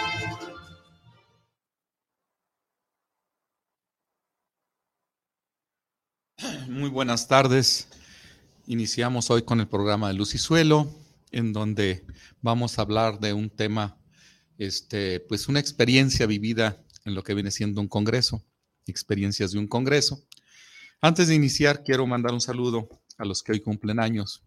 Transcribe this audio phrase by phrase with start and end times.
[6.71, 7.89] Muy buenas tardes.
[8.65, 10.89] Iniciamos hoy con el programa de Luz y Suelo,
[11.29, 12.05] en donde
[12.41, 13.97] vamos a hablar de un tema,
[14.57, 18.45] este, pues una experiencia vivida en lo que viene siendo un congreso,
[18.87, 20.23] experiencias de un congreso.
[21.01, 24.41] Antes de iniciar, quiero mandar un saludo a los que hoy cumplen años,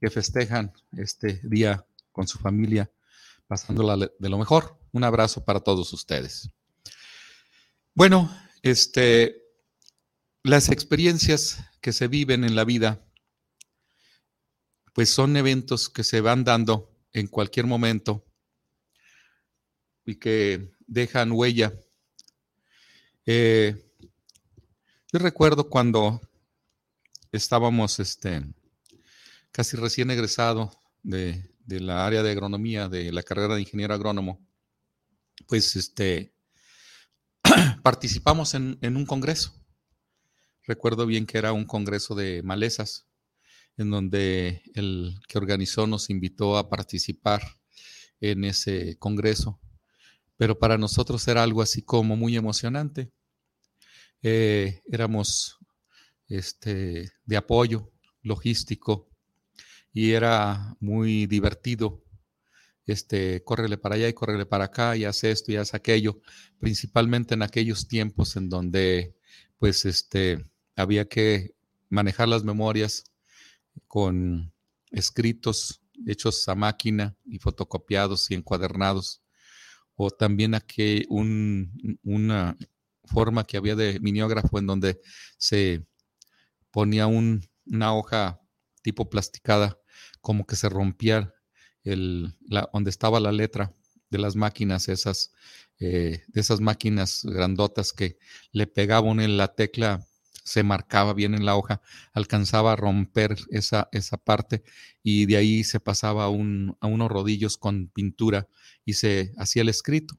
[0.00, 2.90] que festejan este día con su familia,
[3.46, 4.78] pasándola de lo mejor.
[4.90, 6.48] Un abrazo para todos ustedes.
[7.92, 9.45] Bueno, este,
[10.46, 13.04] las experiencias que se viven en la vida,
[14.94, 18.24] pues son eventos que se van dando en cualquier momento
[20.04, 21.72] y que dejan huella.
[23.26, 23.92] Eh,
[25.12, 26.20] yo recuerdo cuando
[27.32, 28.40] estábamos este,
[29.50, 30.70] casi recién egresado
[31.02, 34.46] de, de, la área de agronomía, de la carrera de ingeniero agrónomo,
[35.48, 36.32] pues este,
[37.82, 39.65] participamos en, en un congreso
[40.66, 43.06] Recuerdo bien que era un congreso de malezas,
[43.76, 47.42] en donde el que organizó nos invitó a participar
[48.20, 49.60] en ese congreso,
[50.36, 53.12] pero para nosotros era algo así como muy emocionante.
[54.22, 55.58] Eh, éramos
[56.28, 59.08] este, de apoyo logístico
[59.92, 62.02] y era muy divertido.
[62.86, 66.20] Este, córrele para allá y córrele para acá y hace esto y hace aquello,
[66.58, 69.16] principalmente en aquellos tiempos en donde,
[69.58, 71.54] pues, este, había que
[71.88, 73.04] manejar las memorias
[73.88, 74.52] con
[74.90, 79.22] escritos hechos a máquina y fotocopiados y encuadernados,
[79.94, 82.56] o también aquí una
[83.04, 85.00] forma que había de miniógrafo en donde
[85.38, 85.86] se
[86.70, 88.40] ponía una hoja
[88.82, 89.78] tipo plasticada,
[90.20, 91.32] como que se rompía
[91.82, 92.36] el,
[92.72, 93.74] donde estaba la letra
[94.10, 95.32] de las máquinas, esas,
[95.78, 98.18] eh, de esas máquinas grandotas que
[98.52, 100.06] le pegaban en la tecla
[100.46, 104.62] se marcaba bien en la hoja, alcanzaba a romper esa, esa parte
[105.02, 108.48] y de ahí se pasaba a, unos rodillos con pintura
[108.84, 110.16] y se hacía el escrito.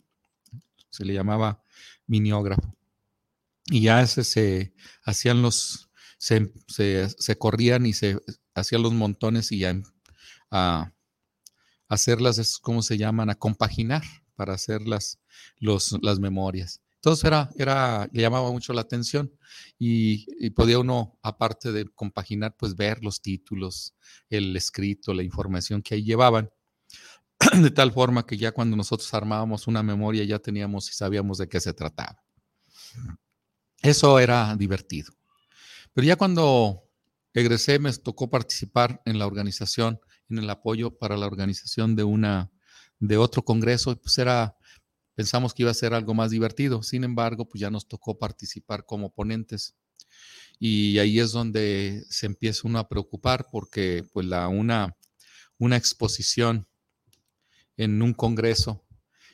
[0.89, 1.63] Se le llamaba
[2.07, 2.75] miniógrafo.
[3.67, 6.51] Y ya ese se hacían los, se,
[7.37, 8.19] corrían y se
[8.53, 9.81] hacían los montones y ya
[10.51, 10.91] a
[11.87, 14.03] hacerlas, es como se llaman, a compaginar
[14.35, 15.19] para hacer las,
[15.57, 16.81] los, las memorias.
[16.97, 19.31] Entonces era, era, le llamaba mucho la atención
[19.77, 23.95] y, podía uno, aparte de compaginar, pues ver los títulos,
[24.29, 26.49] el escrito, la información que ahí llevaban,
[27.61, 31.47] de tal forma que ya cuando nosotros armábamos una memoria ya teníamos y sabíamos de
[31.47, 32.23] qué se trataba.
[33.81, 35.13] Eso era divertido.
[35.93, 36.83] Pero ya cuando
[37.33, 39.99] egresé me tocó participar en la organización,
[40.29, 42.51] en el apoyo para la organización de una
[42.99, 44.57] de otro congreso, pues era
[45.17, 48.85] Pensamos que iba a ser algo más divertido, sin embargo, pues ya nos tocó participar
[48.85, 49.75] como ponentes.
[50.59, 54.95] Y ahí es donde se empieza uno a preocupar porque pues la, una,
[55.57, 56.67] una exposición
[57.77, 58.85] en un congreso,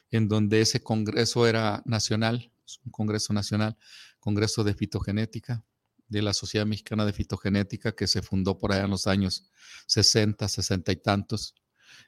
[0.10, 2.54] en donde ese congreso era nacional,
[2.86, 3.76] un congreso nacional,
[4.22, 5.66] congreso de fitogenética,
[6.08, 9.50] de la Sociedad Mexicana de Fitogenética, que se fundó por allá en los años
[9.88, 11.56] 60, 60 y tantos.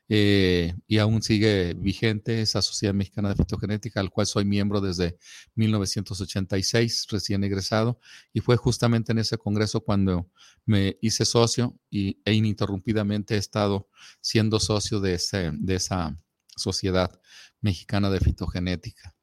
[0.08, 5.18] Eh, y aún sigue vigente esa Sociedad Mexicana de Fitogenética, al cual soy miembro desde
[5.56, 8.00] 1986, recién egresado,
[8.32, 10.30] y fue justamente en ese congreso cuando
[10.66, 13.90] me hice socio y, e ininterrumpidamente he estado
[14.22, 16.16] siendo socio de, ese, de esa
[16.56, 17.20] Sociedad
[17.62, 19.16] Mexicana de Fitogenética,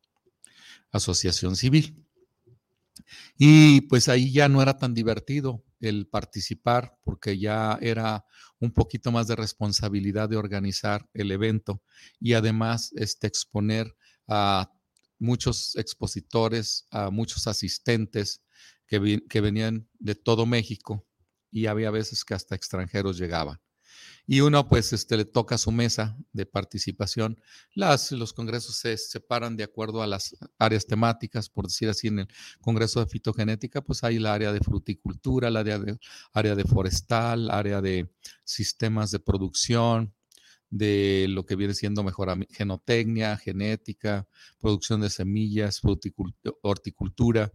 [0.90, 2.04] Asociación Civil.
[3.38, 8.24] Y pues ahí ya no era tan divertido el participar porque ya era
[8.62, 11.82] un poquito más de responsabilidad de organizar el evento
[12.20, 13.92] y además este, exponer
[14.28, 14.70] a
[15.18, 18.40] muchos expositores, a muchos asistentes
[18.86, 21.04] que, que venían de todo México
[21.50, 23.61] y había veces que hasta extranjeros llegaban
[24.26, 27.40] y uno pues este, le toca su mesa de participación.
[27.74, 32.20] Las, los congresos se separan de acuerdo a las áreas temáticas, por decir así, en
[32.20, 32.28] el
[32.60, 35.98] Congreso de Fitogenética, pues hay el área de fruticultura, el área de,
[36.32, 38.10] área de forestal, área de
[38.44, 40.14] sistemas de producción,
[40.70, 44.26] de lo que viene siendo mejor genotecnia, genética,
[44.58, 45.80] producción de semillas,
[46.62, 47.52] horticultura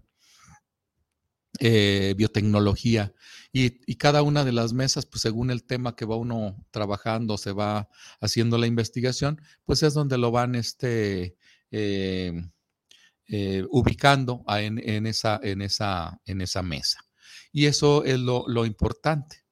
[1.59, 3.13] eh, biotecnología
[3.51, 7.51] y, cada una de las mesas, pues según el tema que va uno trabajando, se
[7.51, 7.89] va
[8.21, 11.37] haciendo la investigación, pues es donde lo van este,
[11.71, 12.33] eh,
[13.27, 16.99] eh, ubicando en, esa, en, esa, en esa mesa.
[17.51, 19.46] Y eso es lo importante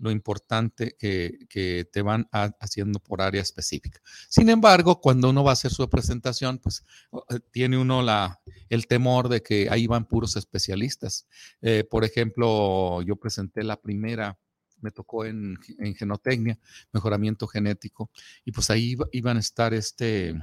[0.00, 4.00] lo importante que, te van haciendo por área específica.
[4.28, 8.86] Sin embargo, cuando uno va a hacer su presentación, pues eh, tiene uno la, el
[8.86, 11.26] temor de que ahí van puros especialistas.
[11.60, 14.38] Eh, por ejemplo, yo presenté la primera
[14.82, 16.58] me tocó en, en, genotecnia,
[16.90, 18.10] mejoramiento genético,
[18.46, 20.34] y pues ahí iban a estar este,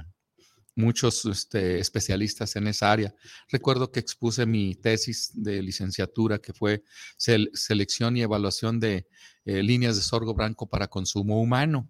[0.78, 3.12] muchos este, especialistas en esa área.
[3.48, 6.84] Recuerdo que expuse mi tesis de licenciatura, que fue
[7.16, 9.06] selección y evaluación de
[9.44, 11.88] eh, líneas de sorgo blanco para consumo humano.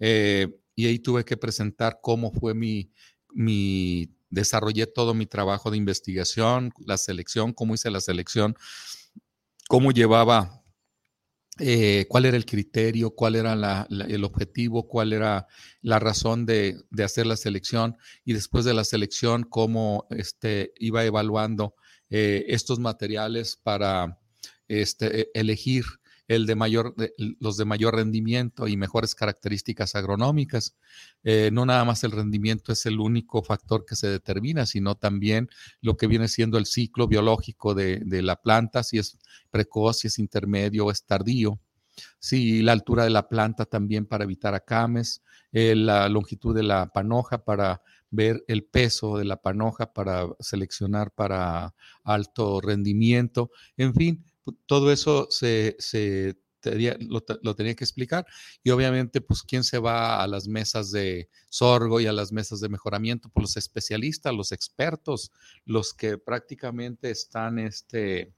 [0.00, 2.90] Eh, y ahí tuve que presentar cómo fue mi,
[3.32, 8.56] mi, desarrollé todo mi trabajo de investigación, la selección, cómo hice la selección,
[9.68, 10.57] cómo llevaba
[11.60, 15.46] eh, cuál era el criterio, cuál era el objetivo, cuál era
[15.82, 21.74] la razón de, hacer la selección y después de la selección cómo este, iba evaluando
[22.10, 24.18] eh, estos materiales para
[24.68, 25.84] este, e, elegir
[26.28, 26.94] el de mayor,
[27.40, 30.76] los de mayor rendimiento y mejores características agronómicas.
[31.24, 35.48] Eh, no nada más el rendimiento es el único factor que se determina, sino también
[35.80, 39.18] lo que viene siendo el ciclo biológico de, la planta, si es
[39.50, 41.58] precoz, si es intermedio o es tardío.
[42.18, 46.92] Si la altura de la planta también para evitar acames, eh, la longitud de la
[46.92, 51.74] panoja para ver el peso de la panoja para seleccionar para
[52.04, 54.24] alto rendimiento, en fin,
[54.66, 55.76] todo eso se,
[57.42, 58.26] lo, tenía que explicar.
[58.62, 62.60] Y obviamente, pues, ¿quién se va a las mesas de sorgo y a las mesas
[62.60, 63.28] de mejoramiento?
[63.30, 65.32] Pues los especialistas, los expertos,
[65.64, 68.32] los que prácticamente están este,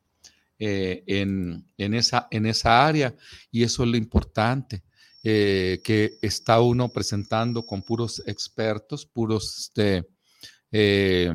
[0.58, 3.14] eh, en, esa, en esa área.
[3.50, 4.82] Y eso es lo importante.
[5.22, 10.08] Eh, que está uno presentando con puros expertos, puros, este,
[10.72, 11.30] eh,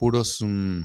[0.00, 0.82] puros mm,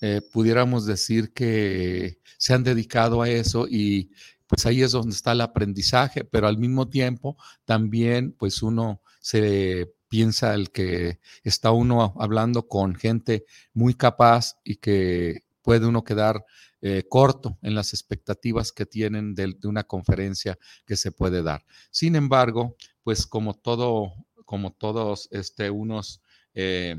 [0.00, 4.10] eh, pudiéramos decir que se han dedicado a eso y
[4.46, 9.92] pues ahí es donde está el aprendizaje, pero al mismo tiempo también pues uno se
[10.08, 16.44] piensa el que está uno hablando con gente muy capaz y que puede uno quedar
[16.80, 21.64] eh, corto en las expectativas que tienen de, una conferencia que se puede dar.
[21.90, 24.12] Sin embargo, pues como todo,
[24.44, 26.22] como todos este, unos,
[26.54, 26.96] eh,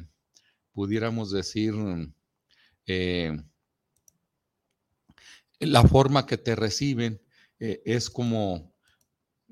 [0.73, 1.73] pudiéramos decir,
[2.89, 3.37] eh,
[5.59, 7.21] la forma que te reciben
[7.59, 8.73] eh, es como,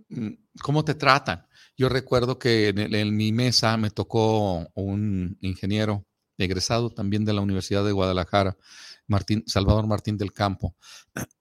[0.10, 1.46] mm, cómo te tratan.
[1.78, 6.08] Yo recuerdo que en, mi mesa me tocó un ingeniero
[6.40, 8.58] egresado también de la Universidad de Guadalajara,
[9.06, 10.76] Martín, Salvador Martín del Campo,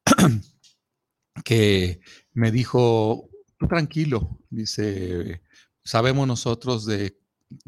[1.45, 2.01] que
[2.35, 3.31] me dijo,
[3.69, 5.43] tranquilo, dice,
[5.83, 7.19] sabemos nosotros de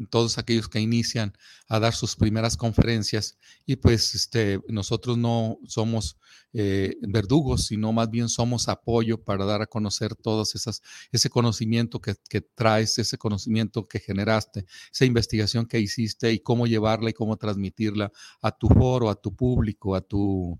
[0.09, 1.33] todos aquellos que inician
[1.67, 6.17] a dar sus primeras conferencias y pues este, nosotros no somos
[6.53, 10.81] eh, verdugos, sino más bien somos apoyo para dar a conocer todos esas,
[11.11, 16.67] ese conocimiento que, que, traes, ese conocimiento que generaste, esa investigación que hiciste y cómo
[16.67, 20.59] llevarla y cómo transmitirla a tu foro, a tu público, a tu,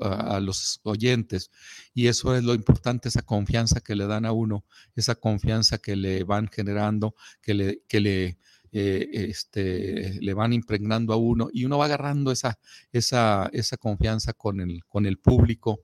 [0.00, 1.50] a, los oyentes.
[1.94, 5.96] Y eso es lo importante, esa confianza que le dan a uno, esa confianza que
[5.96, 8.38] le van generando, que le, que le,
[8.72, 12.58] eh, este, le van impregnando a uno y uno va agarrando esa,
[12.92, 15.80] esa, esa confianza con el, con el público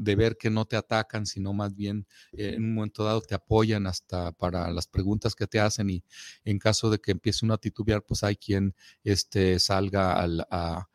[0.00, 3.34] de ver que no te atacan, sino más bien eh, en un momento dado te
[3.34, 6.02] apoyan hasta para las preguntas que te hacen y
[6.44, 10.86] en caso de que empiece uno a titubear, pues hay quien este, salga a,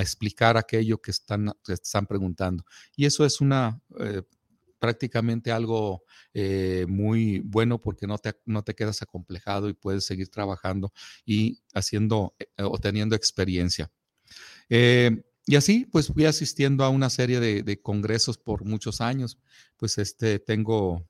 [0.00, 2.64] explicar aquello que están, están preguntando.
[2.96, 3.80] Y eso es una...
[3.98, 4.22] Eh,
[4.78, 10.28] prácticamente algo eh, muy bueno porque no te, no te quedas acomplejado y puedes seguir
[10.28, 10.92] trabajando
[11.24, 13.90] y haciendo o teniendo experiencia.
[15.46, 19.38] Y así, pues fui asistiendo a una serie de, congresos por muchos años.
[19.76, 21.06] Pues este, tengo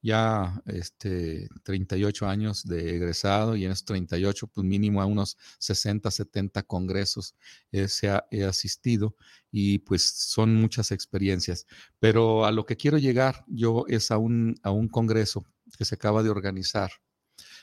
[0.00, 6.10] ya este, 38 años de egresado y en esos 38, pues mínimo a unos 60,
[6.10, 7.34] 70 congresos
[7.72, 9.16] he asistido
[9.50, 11.66] y pues son muchas experiencias.
[12.00, 15.44] Pero a lo que quiero llegar yo es a un, a un congreso
[15.78, 16.90] que se acaba de organizar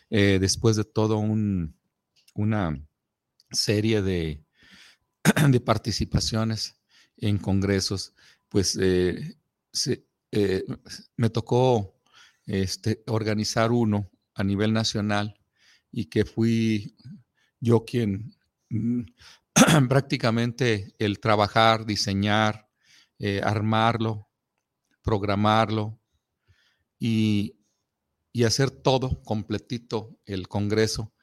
[0.09, 1.75] eh, después de todo un,
[2.33, 2.83] una
[3.51, 4.43] serie de,
[5.49, 6.75] de participaciones
[7.17, 8.13] en congresos,
[8.49, 9.35] pues eh,
[11.17, 12.01] me tocó
[12.45, 15.39] este, organizar uno a nivel nacional
[15.91, 16.95] y que fui
[17.59, 18.35] yo quien
[18.69, 19.01] mm,
[19.89, 22.69] prácticamente el trabajar, diseñar,
[23.19, 24.29] eh, armarlo,
[25.01, 25.99] programarlo
[26.97, 27.55] y
[28.45, 31.13] hacer todo completito el Congreso,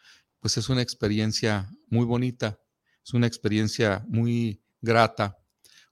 [0.40, 2.60] pues es una experiencia muy bonita,
[3.08, 5.38] es una experiencia muy grata,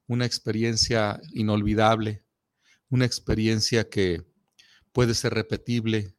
[0.07, 2.23] una experiencia inolvidable,
[2.91, 4.23] una experiencia que
[4.93, 6.15] puede ser repetible,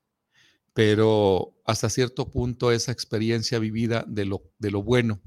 [0.74, 5.22] pero hasta cierto punto esa experiencia vivida de lo, de lo bueno,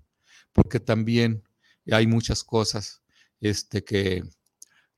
[0.53, 1.45] porque también
[1.93, 3.01] hay muchas cosas
[3.41, 4.25] este, que,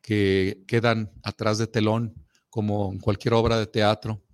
[0.01, 2.15] que quedan atrás de telón,
[2.49, 4.25] como en cualquier obra de teatro.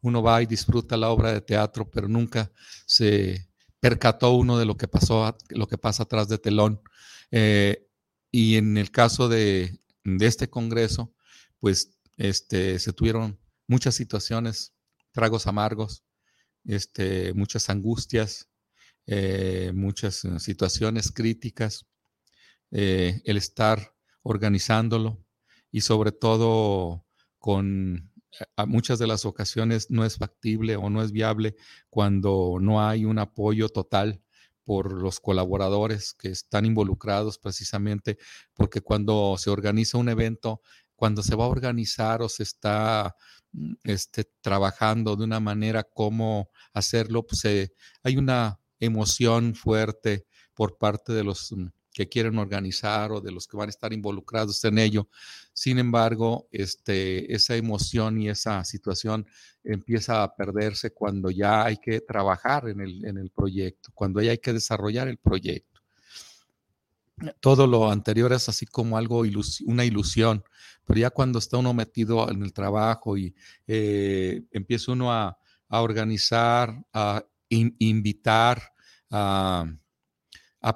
[0.00, 2.50] Uno va y disfruta la obra de teatro, pero nunca
[2.86, 3.47] se
[3.80, 6.80] percató uno de lo que pasó, lo que pasa atrás de telón.
[7.30, 7.86] Eh,
[8.30, 9.80] y en el caso de,
[10.20, 11.14] este congreso,
[11.60, 14.74] pues este, se tuvieron muchas situaciones,
[15.12, 16.04] tragos amargos,
[16.64, 18.48] este, muchas angustias,
[19.06, 21.86] eh, muchas situaciones críticas,
[22.70, 25.24] eh, el estar organizándolo
[25.70, 27.06] y sobre todo
[27.38, 28.12] con
[28.56, 31.56] a muchas de las ocasiones no es factible o no es viable
[31.90, 34.22] cuando no hay un apoyo total
[34.64, 38.18] por los colaboradores que están involucrados precisamente,
[38.54, 40.60] porque cuando se organiza un evento
[40.98, 43.14] cuando se va a organizar o se está
[43.52, 50.76] mm, este, trabajando de una manera cómo hacerlo, pues eh, hay una emoción fuerte por
[50.76, 51.68] parte de los mm,
[51.98, 55.08] que quieren organizar o de los que van a estar involucrados en ello.
[55.52, 59.26] Sin embargo, este, esa emoción y esa situación
[59.64, 64.30] empieza a perderse cuando ya hay que trabajar en el, en el proyecto, cuando ya
[64.30, 65.80] hay que desarrollar el proyecto
[67.40, 69.24] todo lo anterior es así como algo,
[69.66, 70.44] una ilusión,
[70.84, 73.34] pero ya cuando está uno metido en el trabajo y
[73.66, 75.36] eh, empieza uno a,
[75.68, 78.62] organizar, a invitar
[79.10, 79.66] a,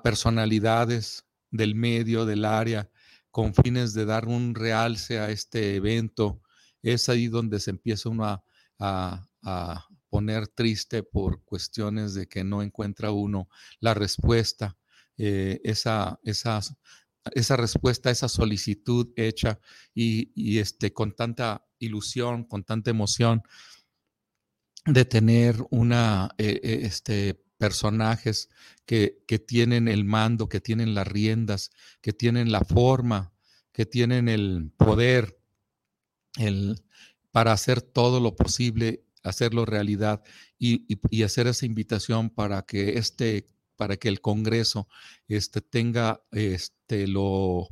[0.02, 2.90] personalidades del medio, del área,
[3.30, 6.42] con fines de dar un realce a este evento,
[6.82, 8.44] es ahí donde se empieza uno a,
[8.78, 13.48] a poner triste por cuestiones de que no encuentra uno
[13.80, 14.76] la respuesta
[15.18, 16.60] eh, esa, esa,
[17.32, 19.60] esa respuesta, esa solicitud hecha
[19.94, 23.42] y, este, con tanta ilusión, con tanta emoción
[24.86, 28.49] de tener una, eh, eh, este, personajes
[28.87, 33.33] que, que, tienen el mando, que tienen las riendas, que tienen la forma,
[33.71, 35.38] que tienen el poder
[36.40, 36.83] el,
[37.31, 40.25] para hacer todo lo posible, hacerlo realidad
[40.59, 44.88] y, y hacer esa invitación para que este para que el Congreso
[45.28, 47.69] este, tenga este, lo,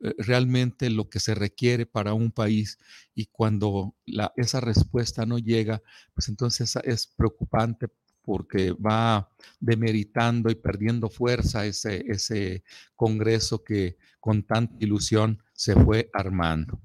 [0.00, 2.78] eh, realmente lo que se requiere para un país.
[3.14, 5.82] Y cuando la, esa respuesta no llega,
[6.12, 7.88] pues entonces es preocupante
[8.24, 12.64] porque va demeritando y perdiendo fuerza ese, ese
[12.96, 16.80] Congreso que con tanta ilusión se fue armando.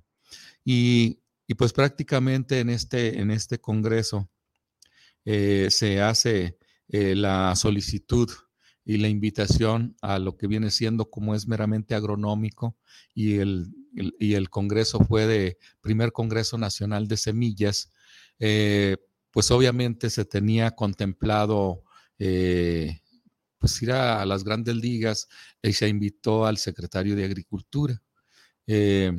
[0.64, 1.20] Y,
[1.58, 4.30] pues prácticamente en este, en este Congreso
[5.26, 8.30] eh, se hace eh, la solicitud
[8.86, 12.78] y la invitación a lo que viene siendo como es meramente agronómico
[13.16, 13.68] y el,
[14.20, 17.92] y el Congreso fue de primer Congreso Nacional de Semillas,
[18.40, 18.98] eh,
[19.32, 21.84] pues obviamente se tenía contemplado
[22.18, 23.00] eh,
[23.58, 25.28] pues ir a, las grandes ligas
[25.62, 28.02] y se invitó al secretario de Agricultura.
[28.68, 29.12] Eh,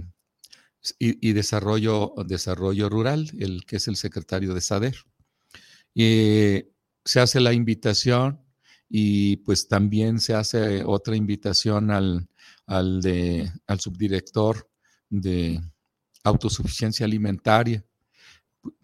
[0.99, 4.97] y, desarrollo, desarrollo rural, el que es el secretario de SADER.
[5.95, 6.65] Y
[7.05, 8.41] se hace la invitación
[8.89, 12.29] y pues también se hace otra invitación al,
[12.67, 14.71] al, de, al subdirector
[15.11, 15.61] de
[16.25, 17.85] autosuficiencia alimentaria,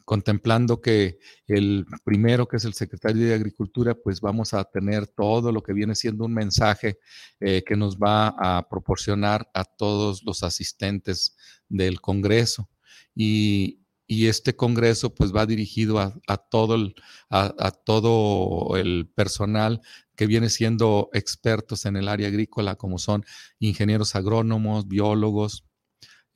[0.06, 5.50] contemplando que el primero, que es el secretario de Agricultura, pues vamos a tener todo
[5.50, 7.00] lo que viene siendo un mensaje
[7.40, 11.36] eh, que nos va a proporcionar a todos los asistentes
[11.68, 12.70] del Congreso.
[13.14, 16.94] Y, este congreso pues va dirigido a, todo, el,
[17.28, 19.80] a, todo el personal
[20.14, 23.24] que viene siendo expertos en el área agrícola, como son
[23.58, 25.65] ingenieros agrónomos, biólogos,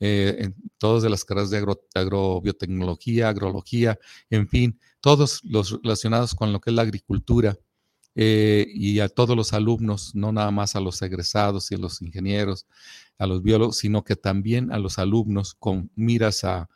[0.01, 6.59] en todos de las carreras de agrobiotecnología, agrología, en fin, todos los relacionados con lo
[6.59, 7.57] que es la agricultura
[8.15, 12.01] eh, y a todos los alumnos, no nada más a los egresados y a los
[12.01, 12.67] ingenieros,
[13.17, 16.67] a los biólogos, sino que también a los alumnos con miras a,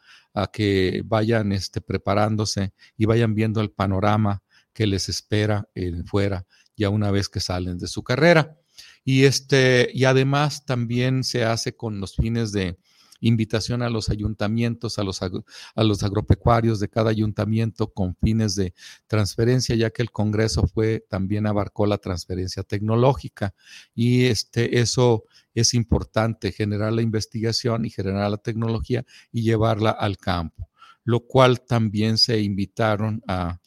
[0.52, 5.70] que vayan este, preparándose y vayan viendo el panorama que les espera
[6.06, 8.58] fuera ya una vez que salen de su carrera.
[9.06, 12.78] Y, este, y además también se hace con los fines de,
[13.20, 18.74] invitación a los ayuntamientos, a los, a los agropecuarios de cada ayuntamiento con fines de
[19.08, 23.54] transferencia, ya que el Congreso fue, también abarcó la transferencia tecnológica.
[23.94, 30.18] Y este, eso es importante, generar la investigación y generar la tecnología y llevarla al
[30.18, 30.70] campo,
[31.04, 33.60] lo cual también se invitaron a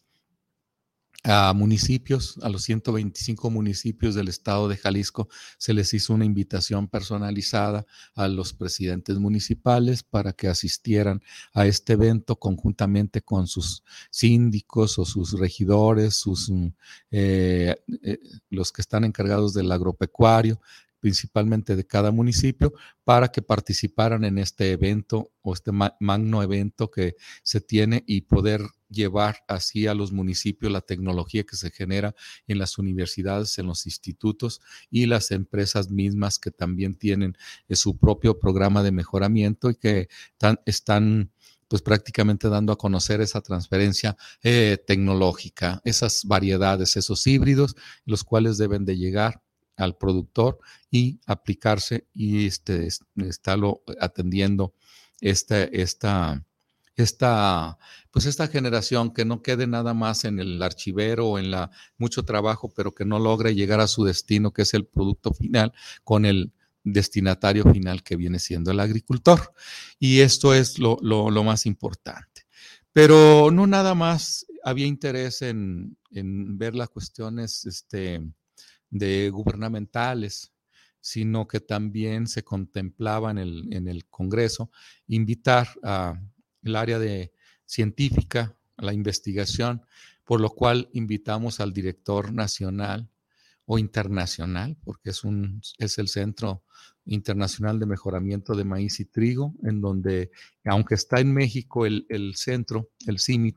[1.24, 6.88] a municipios, a los 125 municipios del estado de Jalisco, se les hizo una invitación
[6.88, 11.20] personalizada a los presidentes municipales para que asistieran
[11.52, 16.68] a este evento conjuntamente con sus síndicos o sus regidores, sus, mm,
[17.10, 18.18] eh, eh,
[18.50, 20.60] los que están encargados del agropecuario,
[21.00, 22.72] principalmente de cada municipio,
[23.04, 28.62] para que participaran en este evento o este magno evento que se tiene y poder
[28.88, 32.14] llevar así a los municipios la tecnología que se genera
[32.46, 37.36] en las universidades, en los institutos y las empresas mismas que también tienen
[37.68, 40.08] eh, su propio programa de mejoramiento y que
[40.64, 41.30] están
[41.68, 47.76] pues prácticamente dando a conocer esa transferencia eh, tecnológica, esas variedades, esos híbridos,
[48.06, 49.42] los cuales deben de llegar
[49.76, 50.58] al productor
[50.90, 54.74] y aplicarse y este, estarlo atendiendo
[55.20, 56.44] esta, esta,
[57.02, 57.78] esta,
[58.10, 62.24] pues esta generación que no quede nada más en el archivero o en la mucho
[62.24, 65.72] trabajo, pero que no logre llegar a su destino, que es el producto final,
[66.04, 66.52] con el
[66.84, 69.52] destinatario final que viene siendo el agricultor.
[69.98, 72.46] Y esto es lo, lo, más importante.
[72.92, 78.20] Pero no nada más había interés en, en ver las cuestiones este,
[78.90, 80.52] de gubernamentales,
[81.00, 84.70] sino que también se contemplaba en el, en el Congreso
[85.06, 86.20] invitar a
[86.62, 87.32] el área de
[87.66, 89.82] científica, la investigación,
[90.24, 93.08] por lo cual invitamos al director nacional
[93.64, 96.62] o internacional, porque es, un, es el Centro
[97.04, 100.30] Internacional de Mejoramiento de Maíz y Trigo, en donde,
[100.64, 103.56] aunque está en México el, el centro, el CIMIT,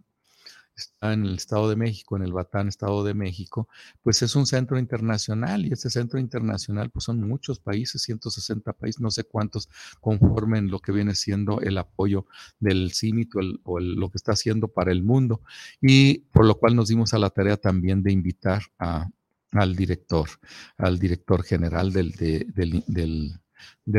[0.75, 3.67] está en el Estado de México, en el Batán, Estado de México,
[4.03, 9.01] pues es un centro internacional y este centro internacional pues son muchos países, 160 países,
[9.01, 12.25] no sé cuántos conformen lo que viene siendo el apoyo
[12.59, 13.31] del CIMIT
[13.63, 15.41] o, lo que está haciendo para el mundo
[15.81, 19.07] y por lo cual nos dimos a la tarea también de invitar a,
[19.51, 20.29] al director,
[20.77, 23.41] al director general del, del del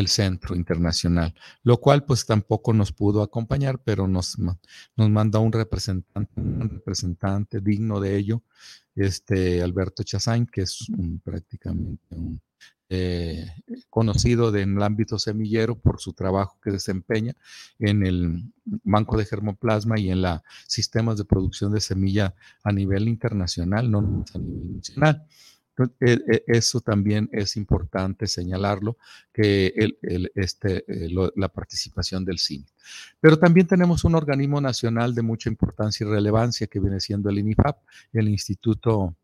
[0.09, 6.41] centro internacional, lo cual pues tampoco nos pudo acompañar, pero nos, nos manda un representante,
[6.41, 8.43] un representante digno de ello,
[8.95, 10.87] este Alberto Chazain, que es
[11.25, 12.41] prácticamente un
[12.95, 13.47] eh,
[13.89, 17.33] conocido en el ámbito semillero por su trabajo que desempeña
[17.79, 23.09] en el Banco de Germoplasma y en los sistemas de producción de semilla a nivel
[23.09, 25.27] internacional, no a nivel nacional.
[25.79, 28.99] E, e, eso también es importante señalarlo,
[29.33, 29.75] que
[30.35, 32.67] este, eh, la participación del CINI.
[33.21, 37.39] Pero también tenemos un organismo nacional de mucha importancia y relevancia que viene siendo el
[37.39, 37.79] INIFAP,
[38.13, 39.17] el Instituto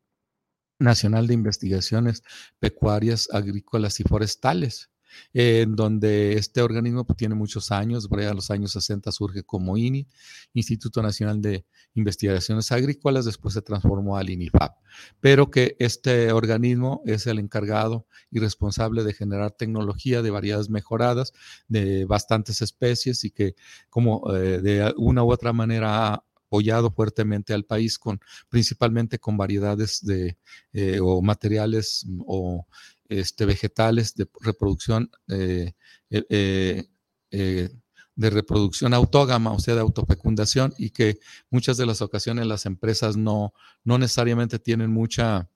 [0.78, 2.22] Nacional de Investigaciones
[2.58, 4.90] Pecuarias, Agrícolas y Forestales
[5.32, 10.06] en donde este organismo pues, tiene muchos años, a los años 60 surge como INI,
[10.54, 14.76] Instituto Nacional de Investigaciones Agrícolas, después se transformó al INIFAP,
[15.20, 21.32] pero que este organismo es el encargado y responsable de generar tecnología de variedades mejoradas
[21.68, 23.54] de bastantes especies y que
[23.90, 29.36] como eh, de una u otra manera ha apoyado fuertemente al país con principalmente con
[29.36, 30.38] variedades de
[30.72, 32.66] eh, o materiales o
[33.08, 35.72] este, vegetales de reproducción eh,
[36.10, 36.84] eh,
[37.30, 37.70] eh,
[38.16, 41.18] de reproducción autógama, o sea, de autofecundación, y que
[41.50, 43.52] muchas de las ocasiones las empresas no,
[43.84, 45.48] no necesariamente tienen mucha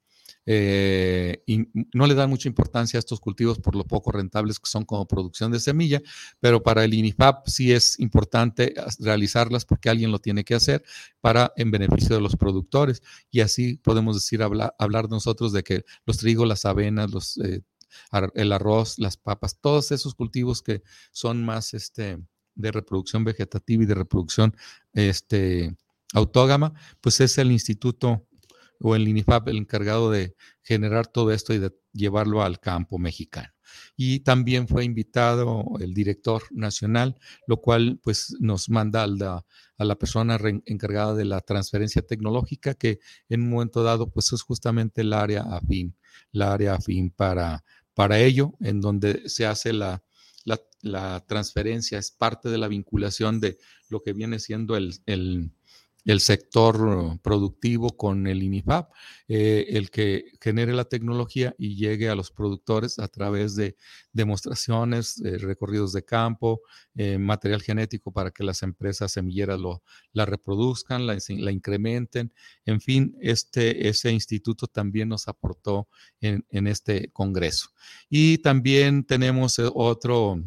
[0.45, 4.69] eh, y no le dan mucha importancia a estos cultivos por lo poco rentables que
[4.69, 6.03] son como producción de semilla,
[6.41, 10.83] pero para el INIFAP sí es importante realizarlas porque alguien lo tiene que hacer
[11.21, 13.03] para en beneficio de los productores.
[13.31, 17.63] Y así podemos decir hablar, hablar nosotros de que los trigos, las avenas, eh,
[18.35, 22.19] el arroz, las papas, todos esos cultivos que son más este,
[22.55, 24.57] de reproducción vegetativa y de reproducción
[24.93, 25.77] este,
[26.15, 28.27] autógama, pues es el Instituto
[28.83, 33.49] o el INIFAP el encargado de generar todo esto y de llevarlo al campo mexicano.
[33.97, 37.17] Y también fue invitado el director nacional,
[37.47, 39.47] lo cual pues nos manda a la,
[39.79, 44.43] a la persona encargada de la transferencia tecnológica, que en un momento dado pues es
[44.43, 45.97] justamente el área afín,
[46.33, 47.65] la área afín para,
[47.95, 50.03] para ello, en donde se hace la,
[50.83, 55.53] la, transferencia, es parte de la vinculación de lo que viene siendo el, el
[56.05, 58.91] el sector productivo con el INIFAP,
[59.29, 63.77] eh, el que genere la tecnología y llegue a los productores a través de
[64.13, 66.63] demostraciones, recorridos de campo,
[66.95, 71.17] eh, material genético para que las empresas semilleras lo, la reproduzcan, la,
[71.53, 72.33] incrementen.
[72.65, 75.89] En fin, este, ese instituto también nos aportó
[76.21, 77.71] en, este congreso.
[78.09, 80.43] Y también tenemos eh, otro,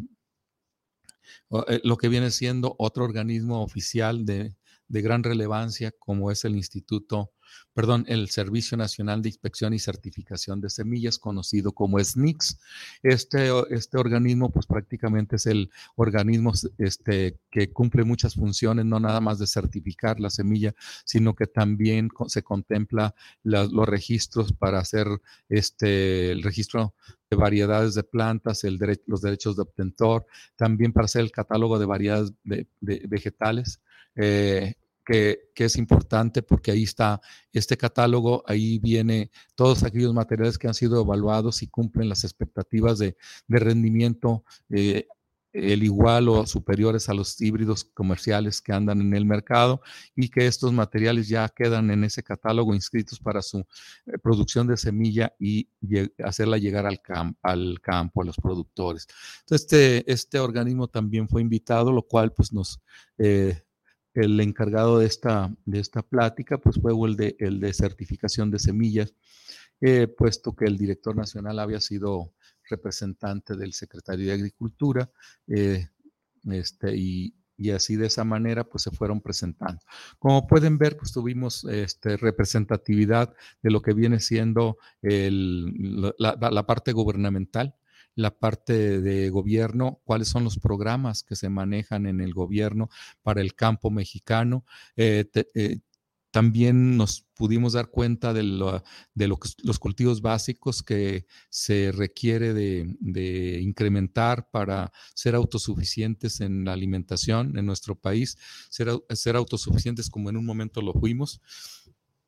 [1.83, 4.55] lo que viene siendo otro organismo oficial de,
[4.87, 7.31] de gran relevancia como es el Instituto,
[7.73, 12.59] perdón, el Servicio Nacional de Inspección y Certificación de Semillas, conocido como SNICS.
[13.03, 19.21] Este, este organismo, pues prácticamente es el organismo este, que cumple muchas funciones, no nada
[19.21, 20.73] más de certificar la semilla,
[21.05, 25.07] sino que también se contempla los registros para hacer
[25.49, 26.93] este, el registro
[27.29, 31.85] de variedades de plantas, el los derechos de obtentor, también para hacer el catálogo de
[31.85, 32.67] variedades de
[33.07, 33.81] vegetales
[34.15, 34.75] eh,
[35.05, 37.21] que, es importante porque ahí está
[37.53, 42.97] este catálogo, ahí viene todos aquellos materiales que han sido evaluados y cumplen las expectativas
[42.97, 43.15] de,
[43.47, 45.07] rendimiento eh,
[45.53, 49.81] el igual o superiores a los híbridos comerciales que andan en el mercado
[50.13, 54.75] y que estos materiales ya quedan en ese catálogo inscritos para su eh, producción de
[54.75, 55.69] semilla y
[56.23, 56.99] hacerla llegar al,
[57.41, 59.07] al campo, a los productores.
[59.41, 62.81] Entonces, este, este organismo también fue invitado, lo cual pues nos
[64.15, 68.59] el encargado de esta, de esta plática pues fue el de, el de certificación de
[68.59, 69.13] semillas,
[69.81, 72.33] eh, puesto que el director nacional había sido
[72.69, 75.11] representante del secretario de Agricultura,
[75.47, 75.89] eh,
[76.49, 77.35] este, y,
[77.73, 79.81] así de esa manera pues se fueron presentando.
[80.19, 87.75] Como pueden ver, pues tuvimos este, representatividad de lo que viene siendo la, parte gubernamental,
[88.15, 92.89] la parte de gobierno, cuáles son los programas que se manejan en el gobierno
[93.21, 94.65] para el campo mexicano.
[94.95, 95.79] Eh, eh,
[96.35, 98.41] también nos pudimos dar cuenta de,
[99.13, 107.57] de los cultivos básicos que se requiere de, incrementar para ser autosuficientes en la alimentación
[107.57, 108.37] en nuestro país,
[108.69, 111.39] ser autosuficientes como en un momento lo fuimos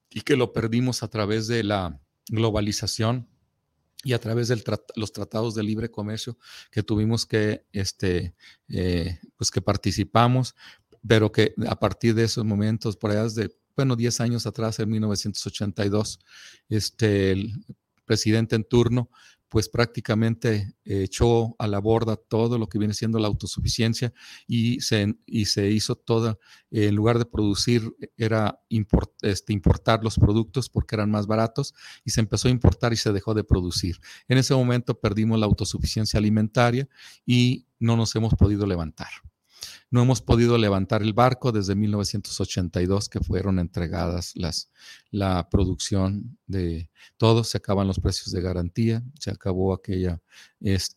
[0.10, 3.28] y que lo perdimos a través de la globalización
[4.04, 4.62] y a través de
[4.96, 6.38] los tratados de libre comercio
[6.72, 8.36] que tuvimos que, este,
[8.70, 10.56] eh, pues que participamos,
[11.08, 14.90] pero que a partir de esos momentos, por allá de, bueno, 10 años atrás, en
[14.90, 16.20] 1982,
[16.70, 17.54] este, el
[18.06, 19.10] presidente en turno
[19.50, 24.14] pues prácticamente echó a la borda todo lo que viene siendo la autosuficiencia
[24.46, 26.38] y se, y se hizo toda,
[26.72, 28.60] en lugar de producir, era
[29.22, 33.14] este, importar los productos porque eran más baratos y se empezó a importar y se
[33.14, 34.00] dejó de producir.
[34.28, 36.88] En ese momento perdimos la autosuficiencia alimentaria
[37.26, 39.10] y no nos hemos podido levantar.
[39.89, 44.69] No hemos podido levantar el barco desde 1982 que fueron entregadas las,
[45.12, 50.19] la producción de todo, se acaban los precios de garantía, se acabó aquellas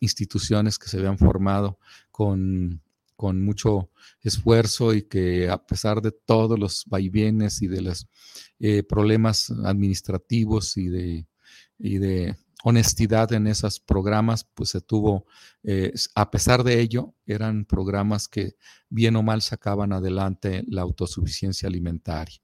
[0.00, 1.78] instituciones que se habían formado
[2.10, 2.82] con,
[3.14, 3.90] con mucho
[4.22, 8.08] esfuerzo y que a pesar de todos los vaivenes y de los
[8.58, 11.26] eh, problemas administrativos y de,
[11.78, 15.26] y de honestidad en esos programas, pues se tuvo,
[15.62, 18.56] eh, a pesar de ello, eran programas que
[18.88, 22.40] bien o mal sacaban adelante la autosuficiencia alimentaria.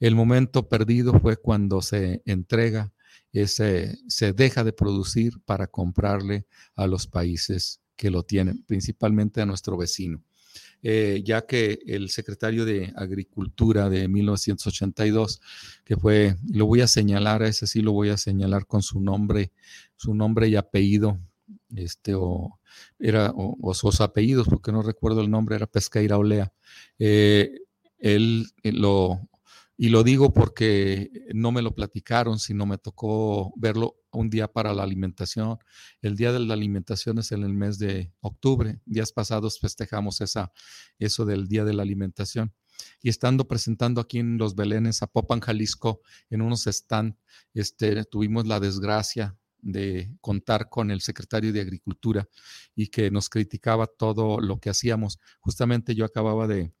[0.00, 2.92] El momento perdido fue cuando se entrega,
[3.32, 9.46] ese, se deja de producir para comprarle a los países que lo tienen, principalmente a
[9.46, 10.22] nuestro vecino.
[10.82, 15.40] Eh, ya que el secretario de Agricultura de 1982,
[15.84, 19.00] que fue, lo voy a señalar, a ese sí lo voy a señalar con su
[19.00, 19.52] nombre,
[19.96, 21.20] su nombre y apellido,
[21.76, 22.58] este, o
[22.98, 26.52] era, o, sus apellidos, porque no recuerdo el nombre, era Pesqueira Olea.
[26.98, 27.60] Eh,
[27.98, 29.20] él eh, lo
[29.76, 34.74] y lo digo porque no me lo platicaron, sino me tocó verlo un día para
[34.74, 35.58] la alimentación.
[36.00, 38.80] El día de la alimentación es en el mes de octubre.
[38.84, 40.52] Días pasados festejamos esa,
[40.98, 42.52] eso del día de la alimentación.
[43.00, 47.16] Y estando presentando aquí en Los Belenes, a Popan, Jalisco, en unos stand,
[47.54, 52.28] este, tuvimos la desgracia de contar con el secretario de Agricultura
[52.74, 55.20] y que nos criticaba todo lo que hacíamos.
[55.40, 56.72] Justamente yo acababa de,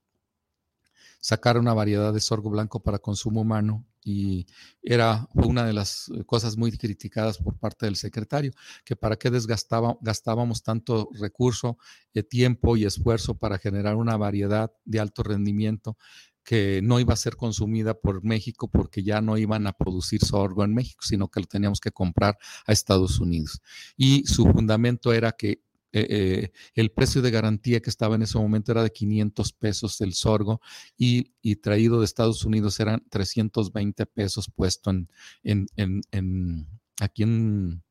[1.22, 4.46] sacar una variedad de sorgo blanco para consumo humano y
[4.82, 8.52] era una de las cosas muy criticadas por parte del secretario,
[8.84, 11.78] que para qué desgastaba, gastábamos tanto recurso,
[12.14, 15.96] eh, tiempo y esfuerzo para generar una variedad de alto rendimiento
[16.44, 20.64] que no iba a ser consumida por México porque ya no iban a producir sorgo
[20.64, 22.36] en México, sino que lo teníamos que comprar
[22.66, 23.62] a Estados Unidos.
[23.96, 25.62] Y su fundamento era que
[25.92, 30.14] eh, el precio de garantía que estaba en ese momento era de 500 pesos el
[30.14, 30.60] sorgo
[30.96, 35.08] y, traído de Estados Unidos eran 320 pesos puesto en,
[35.44, 36.66] en,
[37.00, 37.82] aquí en,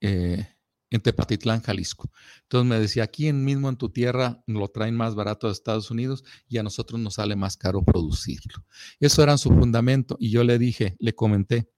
[0.00, 0.46] eh,
[0.90, 2.10] en Tepatitlán, Jalisco.
[2.42, 5.90] Entonces me decía, aquí en, mismo en tu tierra lo traen más barato de Estados
[5.90, 8.64] Unidos y a nosotros nos sale más caro producirlo.
[9.00, 11.68] Eso era su fundamento y yo le dije, le comenté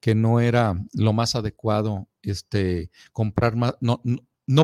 [0.00, 3.74] que no era lo más adecuado este, comprar más,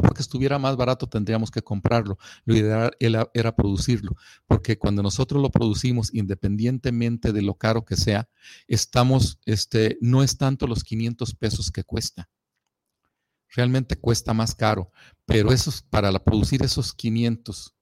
[0.01, 4.17] porque estuviera más barato tendríamos que comprarlo, lo ideal era, producirlo,
[4.47, 8.29] porque cuando nosotros lo producimos, independientemente de lo caro que sea,
[8.67, 12.29] estamos, este, no es tanto los 500 pesos que cuesta.
[13.51, 14.91] Realmente cuesta más caro,
[15.27, 17.75] pero eso, para producir esos 500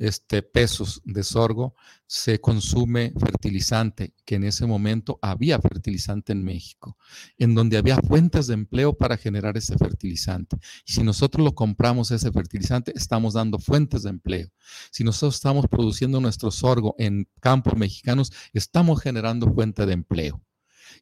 [0.00, 1.74] este, pesos de sorgo,
[2.06, 6.96] se consume fertilizante, que en ese momento había fertilizante en México,
[7.36, 10.56] en donde había fuentes de empleo para generar ese fertilizante.
[10.86, 14.48] Si nosotros lo compramos ese fertilizante, estamos dando fuentes de empleo.
[14.90, 20.42] Si nosotros estamos produciendo nuestro sorgo en campos mexicanos, estamos generando fuente de empleo.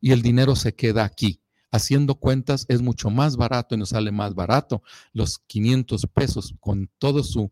[0.01, 4.11] Y el dinero se queda aquí haciendo cuentas es mucho más barato y nos sale
[4.11, 4.83] más barato
[5.13, 7.51] los 500 pesos con todo su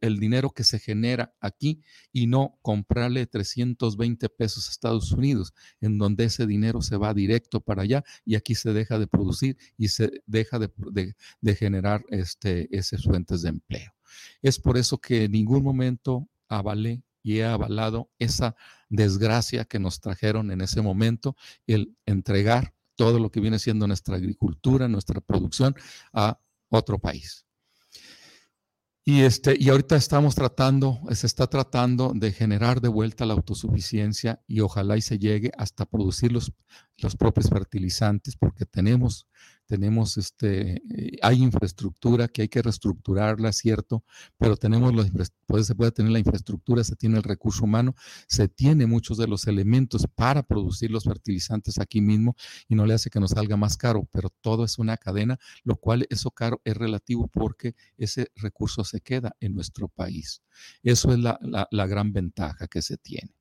[0.00, 5.98] el dinero que se genera aquí y no comprarle 320 pesos a Estados Unidos, en
[5.98, 9.88] donde ese dinero se va directo para allá y aquí se deja de producir y
[9.88, 11.14] se deja de,
[11.54, 13.92] generar este, esas fuentes de empleo.
[14.42, 18.56] Es por eso que en ningún momento avalé y he avalado esa
[18.88, 24.16] desgracia que nos trajeron en ese momento, el entregar todo lo que viene siendo nuestra
[24.16, 25.74] agricultura, nuestra producción
[26.12, 27.47] a otro país.
[29.08, 34.42] Y, este, y ahorita estamos tratando, se está tratando de generar de vuelta la autosuficiencia
[34.46, 36.52] y ojalá y se llegue hasta producir los,
[36.98, 39.26] los propios fertilizantes, porque tenemos
[39.68, 44.02] tenemos este, eh, hay infraestructura que hay que reestructurarla, cierto,
[44.38, 45.10] pero tenemos los,
[45.46, 47.94] pues, se puede tener la infraestructura, se tiene el recurso humano,
[48.26, 52.34] se tiene muchos de los elementos para producir los fertilizantes aquí mismo
[52.66, 55.76] y no le hace que nos salga más caro, pero todo es una cadena, lo
[55.76, 60.42] cual eso caro es relativo porque ese recurso se queda en nuestro país.
[60.82, 63.37] Eso es la gran ventaja que se tiene.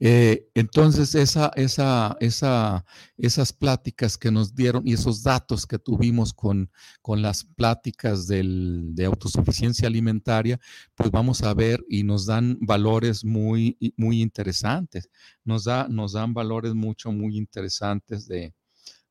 [0.00, 2.84] Eh, entonces, esa, esa, esa,
[3.16, 6.70] esas pláticas que nos dieron y esos datos que tuvimos con,
[7.02, 10.60] con las pláticas del, de autosuficiencia alimentaria,
[10.94, 15.08] pues vamos a ver y nos dan valores muy, muy interesantes.
[15.44, 18.54] Nos, da, nos dan valores mucho, muy interesantes de,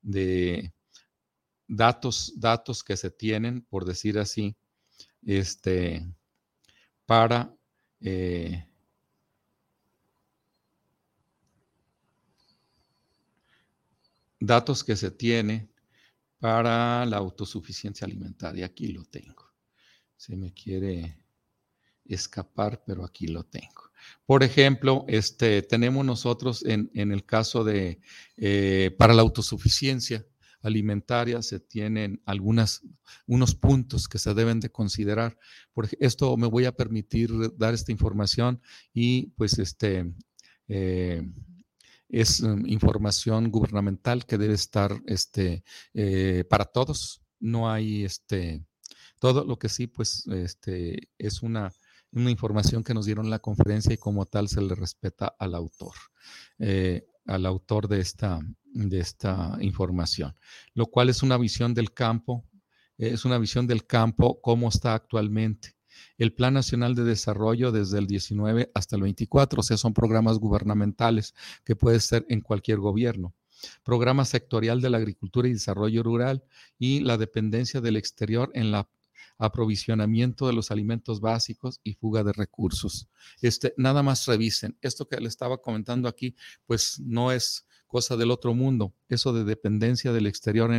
[0.02, 0.74] de
[1.68, 4.56] datos, datos que se tienen, por decir así,
[5.22, 6.06] este,
[7.06, 7.56] para...
[8.06, 8.68] Eh,
[14.46, 15.70] datos que se tiene
[16.40, 18.66] para la autosuficiencia alimentaria.
[18.66, 19.54] Aquí lo tengo.
[20.18, 21.18] Se me quiere
[22.06, 23.92] escapar, pero aquí lo tengo.
[24.26, 28.02] Por ejemplo, este, tenemos nosotros en, el caso de,
[28.36, 30.26] eh, para la autosuficiencia
[30.62, 32.82] alimentaria, se tienen algunas,
[33.26, 35.38] unos puntos que se deben de considerar.
[35.74, 38.62] Por esto me voy a permitir dar esta información
[38.94, 40.14] y pues este,
[40.68, 41.24] eh,
[42.14, 45.64] es um, información gubernamental que debe estar este,
[45.96, 47.22] eh, para todos.
[47.40, 48.64] No hay este,
[49.20, 51.74] todo lo que sí, pues este, es una,
[52.12, 55.96] una información que nos dieron la conferencia y como tal se le respeta al autor,
[56.60, 60.36] eh, al autor de esta, de esta información,
[60.76, 62.46] lo cual es una visión del campo,
[62.96, 65.76] es una visión del campo como está actualmente
[66.18, 70.40] el Plan Nacional de Desarrollo desde el 19 hasta el 24, o sea, son programas
[70.40, 73.34] gubernamentales que puede ser en cualquier gobierno.
[73.84, 76.44] Programa sectorial de la agricultura y desarrollo rural
[76.78, 78.90] y la dependencia del exterior en la
[79.38, 83.08] aprovisionamiento de los alimentos básicos y fuga de recursos.
[83.42, 84.78] Este, nada más revisen.
[84.82, 88.96] Esto que le estaba comentando aquí, pues no es cosa del otro mundo.
[89.08, 90.72] Eso de dependencia del exterior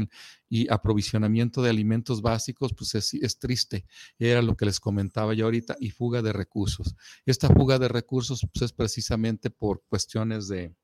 [0.48, 3.87] y aprovisionamiento de alimentos básicos, pues es, triste.
[4.18, 6.96] Era lo que les comentaba yo ahorita, y fuga de recursos.
[7.24, 10.74] Esta fuga de recursos pues, es precisamente por cuestiones de,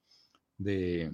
[0.57, 1.11] de,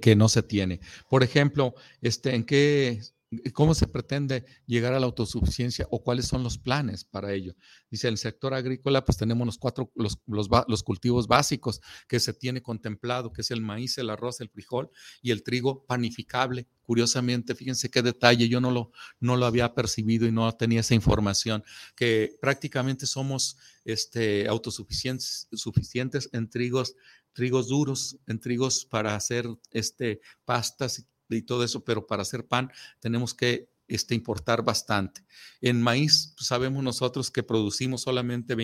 [0.00, 0.80] que no se tiene.
[1.08, 3.00] Por ejemplo, este, ¿en qué
[3.52, 7.54] ¿Cómo se pretende llegar a la autosuficiencia o cuáles son los planes para ello?
[7.90, 12.32] Dice, en el sector agrícola, pues tenemos los cuatro, los, los, cultivos básicos que se
[12.32, 16.68] tiene contemplado, que es el maíz, el arroz, el frijol y el trigo panificable.
[16.84, 20.94] Curiosamente, fíjense qué detalle, yo no lo, no lo había percibido y no tenía esa
[20.94, 21.62] información,
[21.94, 26.94] que prácticamente somos este, autosuficientes suficientes en trigos,
[27.34, 31.06] trigos duros, en trigos para hacer este, pastas y
[31.42, 35.24] todo eso, pero para hacer pan tenemos que este, importar bastante.
[35.60, 38.56] En maíz pues, sabemos nosotros que producimos solamente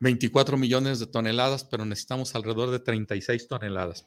[0.00, 4.06] 24 millones de toneladas, pero necesitamos alrededor de 36 toneladas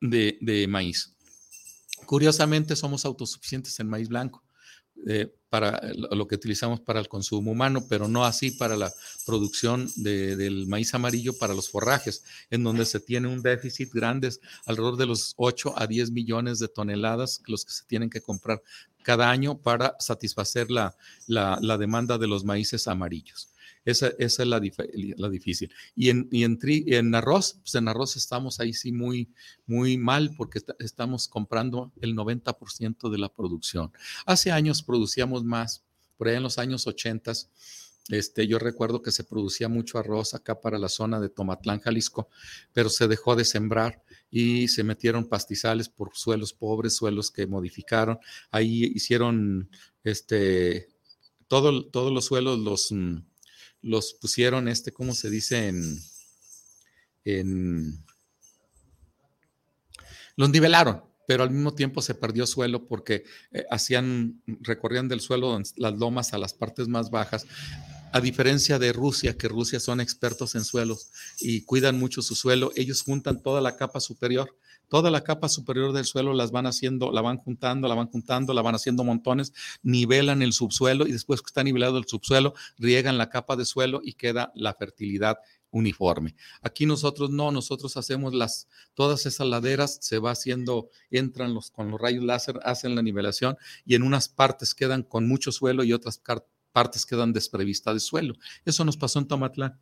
[0.00, 1.14] de, de maíz.
[2.06, 4.44] Curiosamente somos autosuficientes en maíz blanco.
[5.06, 8.90] Eh, para lo que utilizamos para el consumo humano, pero no así para la
[9.26, 14.32] producción del maíz amarillo para los forrajes, en donde se tiene un déficit grande,
[14.64, 18.62] alrededor de los 8 a 10 millones de toneladas, los que se tienen que comprar
[19.02, 23.51] cada año para satisfacer la, la demanda de los maíces amarillos.
[23.84, 25.72] Esa, es la, difícil.
[25.96, 29.28] Y en, en, arroz, pues en arroz estamos ahí sí muy,
[29.66, 33.92] muy mal porque estamos comprando el 90% de la producción.
[34.24, 35.82] Hace años producíamos más,
[36.16, 37.32] por ahí en los años 80.
[38.08, 42.28] Este, yo recuerdo que se producía mucho arroz acá para la zona de Tomatlán, Jalisco,
[42.72, 48.18] pero se dejó de sembrar y se metieron pastizales por suelos pobres, suelos que modificaron.
[48.50, 49.70] Ahí hicieron
[50.04, 50.88] este,
[51.48, 53.18] todo, todos los suelos los mm,
[53.82, 55.68] los pusieron, este, ¿cómo se dice?
[57.24, 58.02] En,
[60.36, 65.60] los nivelaron, pero al mismo tiempo se perdió suelo porque eh, hacían, recorrían del suelo
[65.76, 67.46] las lomas a las partes más bajas.
[68.12, 72.72] A diferencia de Rusia, que Rusia son expertos en suelos y cuidan mucho su suelo,
[72.76, 74.56] ellos juntan toda la capa superior
[74.92, 78.52] toda la capa superior del suelo las van haciendo, la van juntando, la van juntando,
[78.52, 83.16] la van haciendo montones, nivelan el subsuelo y después que está nivelado el subsuelo, riegan
[83.16, 85.38] la capa de suelo y queda la fertilidad
[85.70, 86.36] uniforme.
[86.60, 91.90] Aquí nosotros no, nosotros hacemos las, todas esas laderas, se va haciendo, entran los, con
[91.90, 95.94] los rayos láser, hacen la nivelación y en unas partes quedan con mucho suelo y
[95.94, 96.20] otras
[96.70, 98.34] partes quedan desprevistas de suelo.
[98.66, 99.80] Eso nos pasó en Tomatlán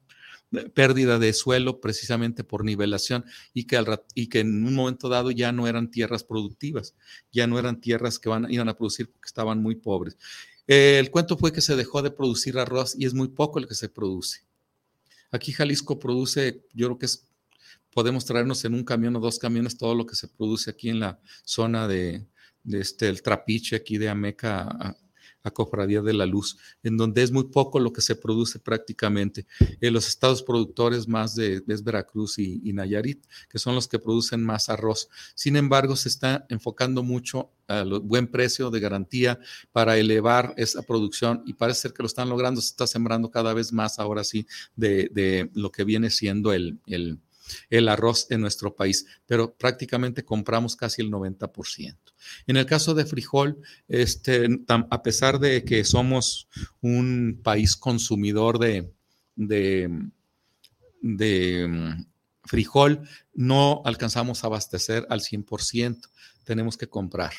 [0.74, 5.30] pérdida de suelo precisamente por nivelación y que, al, y que en un momento dado
[5.30, 6.94] ya no eran tierras productivas,
[7.32, 10.16] ya no eran tierras que van, iban a producir porque estaban muy pobres.
[10.66, 13.74] el cuento fue que se dejó de producir arroz y es muy poco el que
[13.74, 14.40] se produce.
[15.30, 17.28] Aquí Jalisco produce, yo creo que es,
[17.92, 21.00] podemos traernos en un camión o dos camiones todo lo que se produce aquí en
[21.00, 22.26] la zona de,
[22.64, 24.96] este, el Trapiche, aquí de Ameca
[25.48, 29.46] Cofradía de la Luz, en donde es muy poco lo que se produce prácticamente.
[29.80, 34.44] En los estados productores más de es Veracruz y, Nayarit, que son los que producen
[34.44, 35.08] más arroz.
[35.34, 39.38] Sin embargo, se está enfocando mucho al buen precio de garantía
[39.72, 43.54] para elevar esa producción y parece ser que lo están logrando, se está sembrando cada
[43.54, 47.20] vez más ahora sí de, lo que viene siendo el, el
[47.68, 51.96] el arroz en nuestro país, pero prácticamente compramos casi el 90%.
[52.46, 56.48] En el caso de frijol, este, a pesar de que somos
[56.80, 58.92] un país consumidor de,
[59.36, 59.90] de,
[61.00, 62.04] de mm,
[62.44, 66.08] frijol, no alcanzamos a abastecer al 100%,
[66.44, 67.32] tenemos que comprar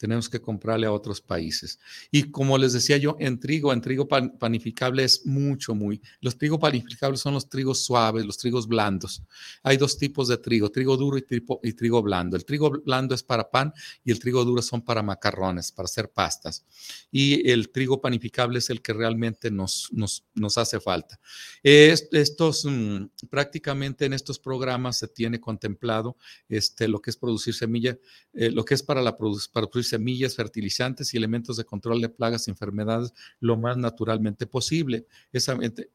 [0.00, 1.78] tenemos que comprarle a otros países.
[2.10, 6.00] Y como les decía yo, en trigo, en trigo panificable es mucho, muy.
[6.22, 9.22] Los trigo panificables son los trigos suaves, los trigos blandos.
[9.62, 11.24] Hay dos tipos de trigo, trigo duro y,
[11.62, 12.34] y trigo blando.
[12.34, 16.10] El trigo blando es para pan y el trigo duro son para macarrones, para hacer
[16.10, 16.64] pastas.
[17.12, 21.20] Y el trigo panificable es el que realmente nos, nos, nos hace falta.
[21.62, 26.16] estos, mm, prácticamente en estos programas se tiene contemplado
[26.48, 27.98] este, lo que es producir semilla,
[28.32, 32.46] eh, lo que es para, la, producir semillas, fertilizantes y elementos de control de plagas
[32.46, 35.06] y enfermedades lo más naturalmente posible.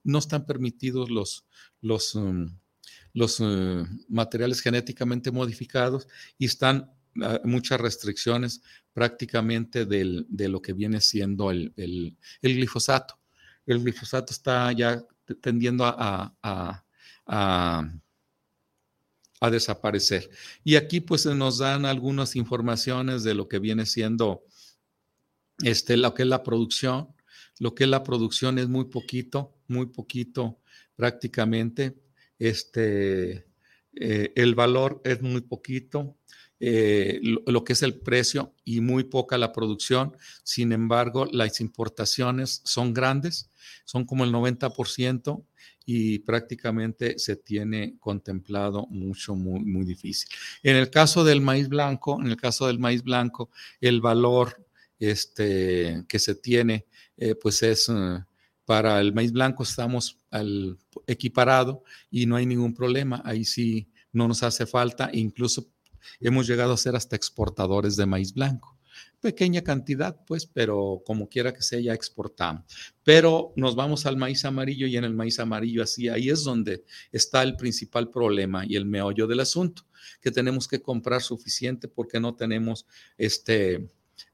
[0.03, 1.45] no están permitidos los,
[1.81, 2.58] los, um,
[3.13, 8.62] los uh, materiales genéticamente modificados y están uh, muchas restricciones
[8.93, 11.73] prácticamente de lo que viene siendo el,
[12.41, 13.19] glifosato.
[13.65, 15.03] El glifosato está ya
[15.41, 16.86] tendiendo a
[17.25, 17.89] a
[19.51, 20.29] desaparecer.
[20.63, 24.43] Y aquí pues nos dan algunas informaciones de lo que viene siendo
[25.63, 27.10] este, lo que es la producción.
[27.60, 30.60] Lo que es la producción es muy poquito, muy poquito
[30.95, 31.97] prácticamente.
[32.38, 33.48] Este,
[33.96, 36.17] eh, el valor es muy poquito.
[36.60, 40.15] Eh, lo, que es el precio y muy poca la producción.
[40.43, 43.49] Sin embargo, las importaciones son grandes,
[43.83, 45.43] son como el 90%
[45.85, 50.29] y prácticamente se tiene contemplado mucho, muy, difícil.
[50.63, 53.49] En el caso del maíz blanco, en el caso del maíz blanco,
[53.81, 54.65] el valor
[54.97, 56.85] este, que se tiene,
[57.17, 58.19] eh, pues es eh,
[58.63, 63.21] para el maíz blanco estamos al equiparado y no hay ningún problema.
[63.25, 65.75] Ahí sí no nos hace falta, incluso
[66.19, 68.75] hemos llegado a ser hasta exportadores de maíz blanco
[69.25, 72.63] pequeña cantidad, pues, pero como quiera que sea, ya exportamos.
[73.03, 76.83] Pero nos vamos al maíz amarillo y en el maíz amarillo así, ahí es donde
[77.12, 79.87] está el principal problema y el meollo del asunto,
[80.21, 82.85] que tenemos que comprar suficiente porque no tenemos
[83.17, 83.89] este,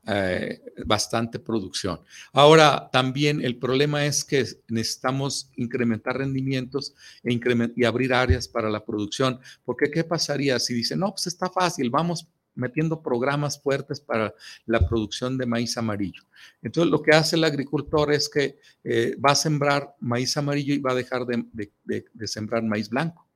[0.08, 2.00] eh, bastante producción.
[2.34, 7.40] Ahora, también el problema es que necesitamos incrementar rendimientos e
[7.76, 11.90] y abrir áreas para la producción, porque ¿qué pasaría si dicen, no, pues está fácil,
[11.90, 14.34] vamos metiendo programas fuertes para
[14.66, 16.24] la producción de maíz amarillo.
[16.62, 20.80] Entonces, lo que hace el agricultor es que eh, va a sembrar maíz amarillo y
[20.80, 23.28] va a dejar de, sembrar maíz blanco.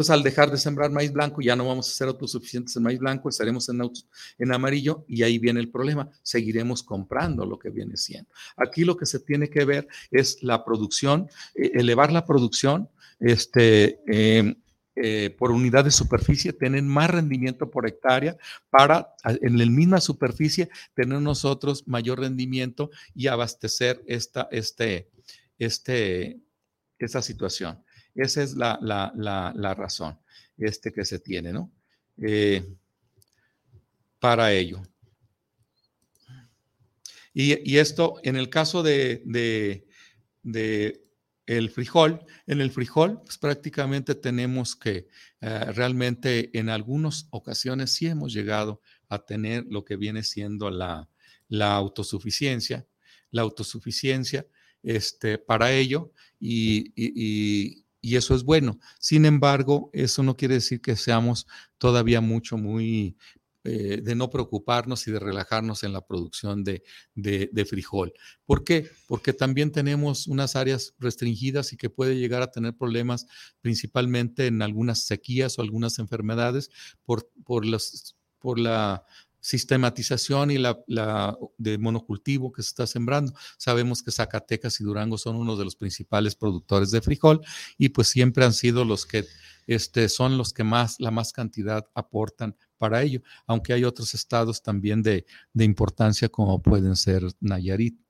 [0.00, 2.98] Entonces, al dejar de sembrar maíz blanco, ya no vamos a ser autosuficientes en maíz
[2.98, 3.82] blanco, estaremos en,
[4.38, 6.08] en amarillo y ahí viene el problema.
[6.22, 8.30] Seguiremos comprando lo que viene siendo.
[8.56, 12.88] Aquí lo que se tiene que ver es la producción, eh, elevar la producción,
[13.18, 14.54] este, eh,
[14.96, 18.38] eh, por unidad de superficie, tener más rendimiento por hectárea
[18.70, 25.10] para en la misma superficie tener nosotros mayor rendimiento y abastecer esta, este,
[25.58, 26.40] este,
[26.98, 27.84] esta situación.
[28.14, 30.18] Esa es la, razón
[30.58, 31.70] este, que se tiene, ¿no?
[32.22, 32.64] Eh,
[34.18, 34.82] para ello.
[37.32, 39.22] Y, esto, en el caso de,
[40.42, 41.00] de
[41.50, 42.24] el frijol.
[42.46, 45.08] En el frijol, pues prácticamente tenemos que
[45.40, 51.08] eh, realmente en algunas ocasiones sí hemos llegado a tener lo que viene siendo la,
[51.60, 52.86] autosuficiencia,
[53.32, 54.46] la autosuficiencia
[54.84, 58.78] este, para ello y, y, eso es bueno.
[58.98, 61.46] Sin embargo, eso no quiere decir que seamos
[61.78, 63.16] todavía mucho, muy
[63.62, 66.82] eh, de no preocuparnos y de relajarnos en la producción de,
[67.68, 68.14] frijol.
[68.46, 68.88] ¿Por qué?
[69.06, 73.26] Porque también tenemos unas áreas restringidas y que puede llegar a tener problemas
[73.60, 76.70] principalmente en algunas sequías o algunas enfermedades
[77.04, 77.66] por, por,
[78.38, 79.04] por la
[79.40, 80.78] sistematización y la,
[81.58, 83.32] de monocultivo que se está sembrando.
[83.56, 87.40] Sabemos que Zacatecas y Durango son uno de los principales productores de frijol
[87.78, 89.24] y pues siempre han sido los que
[89.66, 94.62] este, son los que más, la más cantidad aportan para ello, aunque hay otros estados
[94.62, 98.00] también de, importancia como pueden ser Nayarit.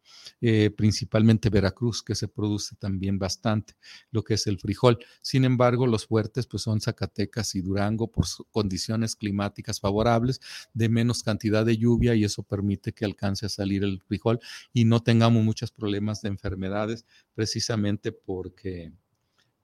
[0.41, 3.75] Eh, principalmente Veracruz, que se produce también bastante,
[4.11, 4.99] lo que es el frijol.
[5.21, 10.41] Sin embargo, los fuertes pues son Zacatecas y Durango por condiciones climáticas favorables,
[10.73, 14.41] de menos cantidad de lluvia y eso permite que alcance a salir el frijol
[14.73, 17.05] y no tengamos muchos problemas de enfermedades
[17.35, 18.93] precisamente porque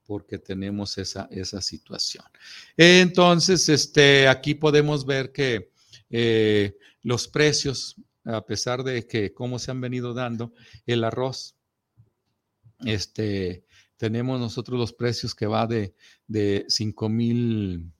[0.07, 2.23] porque tenemos esa, esa situación.
[2.77, 5.69] Entonces, este, aquí podemos ver que
[6.09, 7.97] eh, los precios,
[8.27, 10.53] a pesar de que cómo se han venido dando,
[10.85, 11.55] el arroz,
[12.85, 13.63] este,
[13.97, 15.95] tenemos nosotros los precios que va de,
[16.27, 17.91] de 5 mil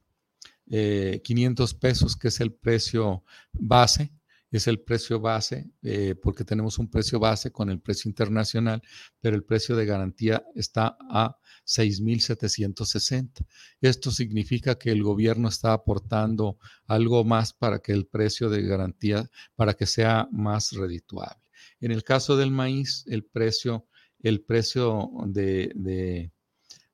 [0.69, 3.23] 500 eh, pesos, que es el precio
[3.53, 4.11] base,
[4.51, 8.81] es el precio base, eh, porque tenemos un precio base con el precio internacional,
[9.19, 13.45] pero el precio de garantía está a 6.760.
[13.81, 19.29] Esto significa que el gobierno está aportando algo más para que el precio de garantía,
[19.55, 21.41] para que sea más redituable.
[21.79, 23.87] En el caso del maíz, el precio,
[24.19, 26.31] el precio de de,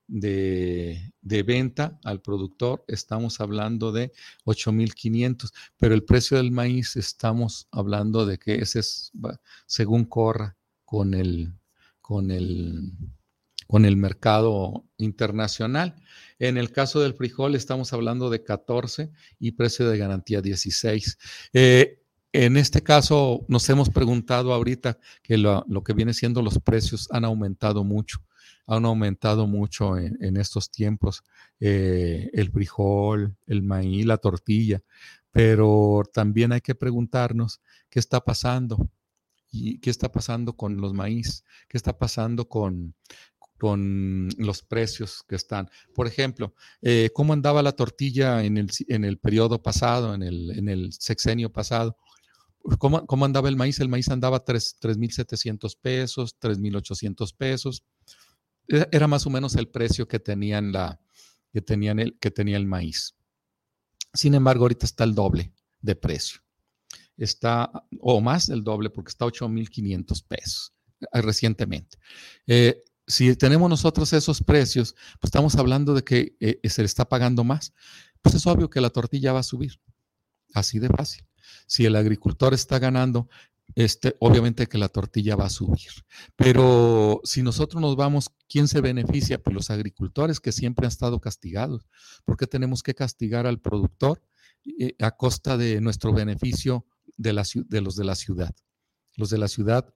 [0.07, 4.11] venta al productor, estamos hablando de
[4.45, 9.11] 8.500, pero el precio del maíz estamos hablando de que ese es
[9.65, 11.53] según corra con el,
[12.01, 12.91] con el,
[13.67, 15.95] con el mercado internacional.
[16.39, 21.17] En el caso del frijol estamos hablando de 14 y precio de garantía 16.
[21.53, 21.99] Eh,
[22.31, 27.07] en este caso nos hemos preguntado ahorita que lo, lo que viene siendo los precios
[27.11, 28.19] han aumentado mucho
[28.65, 31.23] han aumentado mucho en, estos tiempos,
[31.59, 34.81] eh, el frijol, el maíz, la tortilla,
[35.31, 38.89] pero también hay que preguntarnos qué está pasando
[39.51, 42.95] y qué está pasando con los maíz, qué está pasando con,
[43.59, 45.69] con los precios que están.
[45.93, 50.51] Por ejemplo, eh, ¿cómo andaba la tortilla en el, en el periodo pasado, en el,
[50.51, 51.97] en el sexenio pasado?
[52.79, 53.79] ¿Cómo, ¿Cómo, andaba el maíz?
[53.79, 57.83] El maíz andaba 3.700 pesos, 3.800 pesos.
[58.67, 60.99] Era más o menos el precio que tenían la
[61.51, 63.15] que tenían el que tenía el maíz.
[64.13, 66.39] Sin embargo, ahorita está el doble de precio.
[67.17, 71.97] Está o más del doble porque está 8.500 pesos eh, recientemente.
[72.47, 77.07] Eh, si tenemos nosotros esos precios, pues estamos hablando de que eh, se le está
[77.07, 77.73] pagando más.
[78.21, 79.79] Pues es obvio que la tortilla va a subir.
[80.53, 81.25] Así de fácil.
[81.67, 83.29] Si el agricultor está ganando
[83.75, 85.91] este, obviamente que la tortilla va a subir.
[86.35, 89.41] Pero si nosotros nos vamos, ¿quién se beneficia?
[89.41, 91.87] Pues los agricultores que siempre han estado castigados.
[92.25, 94.21] ¿Por qué tenemos que castigar al productor
[94.79, 96.85] eh, a costa de nuestro beneficio
[97.17, 98.55] de, la, de los de la ciudad?
[99.15, 99.93] Los de la ciudad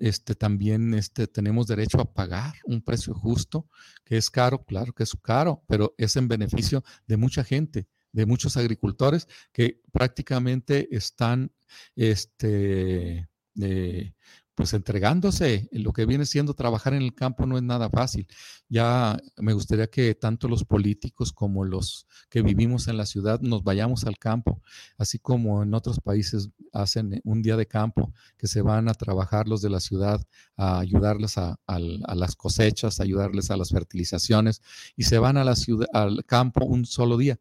[0.00, 3.68] este, también este, tenemos derecho a pagar un precio justo,
[4.04, 8.26] que es caro, claro que es caro, pero es en beneficio de mucha gente de
[8.26, 11.52] muchos agricultores que prácticamente están
[11.96, 13.28] este,
[13.60, 14.12] eh,
[14.58, 15.68] pues entregándose.
[15.70, 18.26] Lo que viene siendo trabajar en el campo no es nada fácil.
[18.68, 23.62] Ya me gustaría que tanto los políticos como los que vivimos en la ciudad nos
[23.62, 24.60] vayamos al campo,
[24.96, 29.46] así como en otros países hacen un día de campo, que se van a trabajar
[29.46, 30.20] los de la ciudad
[30.56, 34.60] a ayudarles a, las cosechas, a ayudarles a las fertilizaciones
[34.96, 37.38] y se van a la ciudad, al campo un solo día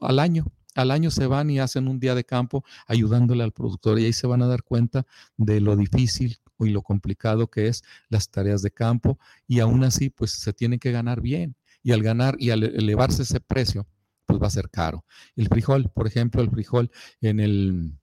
[0.00, 0.46] al año.
[0.76, 4.12] Al año se van y hacen un día de campo ayudándole al productor y ahí
[4.12, 5.04] se van a dar cuenta
[5.36, 10.10] de lo difícil y lo complicado que es las tareas de campo y aún así
[10.10, 13.88] pues se tiene que ganar bien y al ganar y al elevarse ese precio
[14.26, 15.04] pues va a ser caro.
[15.34, 16.90] El frijol, por ejemplo, el frijol
[17.20, 17.99] en el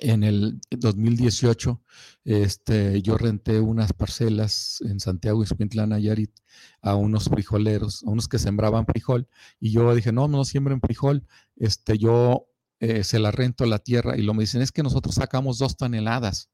[0.00, 1.82] en el 2018,
[2.24, 6.32] este, yo renté unas parcelas en Santiago Escuintla, Nayarit,
[6.80, 9.28] a unos frijoleros, a unos que sembraban frijol,
[9.60, 11.26] y yo dije, no, no siembren frijol,
[11.56, 12.46] este, yo
[12.80, 15.76] eh, se la rento la tierra, y lo me dicen, es que nosotros sacamos dos
[15.76, 16.50] toneladas,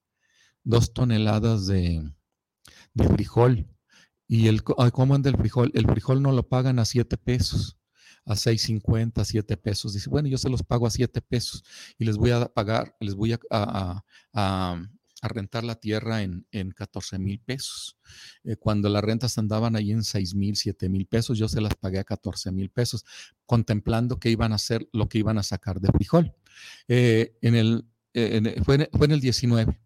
[0.65, 2.03] dos toneladas de,
[2.95, 3.69] de frijol,
[4.27, 5.71] y el, ¿cómo anda el frijol?
[5.75, 7.78] El frijol no lo pagan a siete pesos
[8.29, 9.95] a 6.50, 7 pesos.
[9.95, 11.65] Dice, bueno, yo se los pago a 7 pesos
[11.99, 14.05] y les voy a pagar, les voy a, a,
[14.35, 17.97] a, rentar la tierra en, en 14 mil pesos.
[18.45, 21.75] Eh, cuando las rentas andaban ahí en 6 mil, 7 mil pesos, yo se las
[21.75, 23.05] pagué a 14 mil pesos,
[23.47, 26.35] contemplando que iban a hacer lo que iban a sacar de frijol.
[26.87, 29.81] Eh, en el, eh, fue, en, fue en el 19.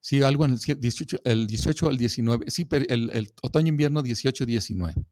[0.00, 5.06] Sí, algo en el 18, el 18 al 19, sí, el, el otoño-invierno 18-19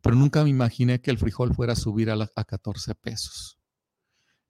[0.00, 3.58] pero nunca me imaginé que el frijol fuera a subir a, a 14 pesos.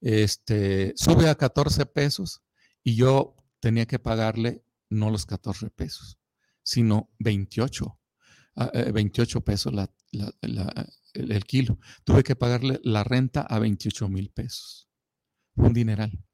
[0.01, 2.43] Este, sube a 14 pesos
[2.83, 6.19] y yo tenía que pagarle no los 14 pesos,
[6.63, 7.99] sino 28,
[8.93, 9.73] 28 ah, eh, pesos
[11.15, 11.79] el, kilo.
[12.05, 14.91] Tuve que pagarle la renta a 28 mil pesos.
[15.55, 16.25] Un dineral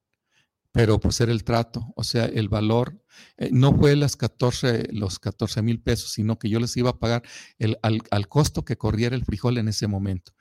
[0.72, 3.02] pero pues era el trato, o sea, el valor
[3.36, 6.98] eh, no fue las 14, los 14 mil pesos, sino que yo les iba a
[6.98, 7.22] pagar
[7.58, 10.32] el, al, costo que corriera el frijol en ese momento.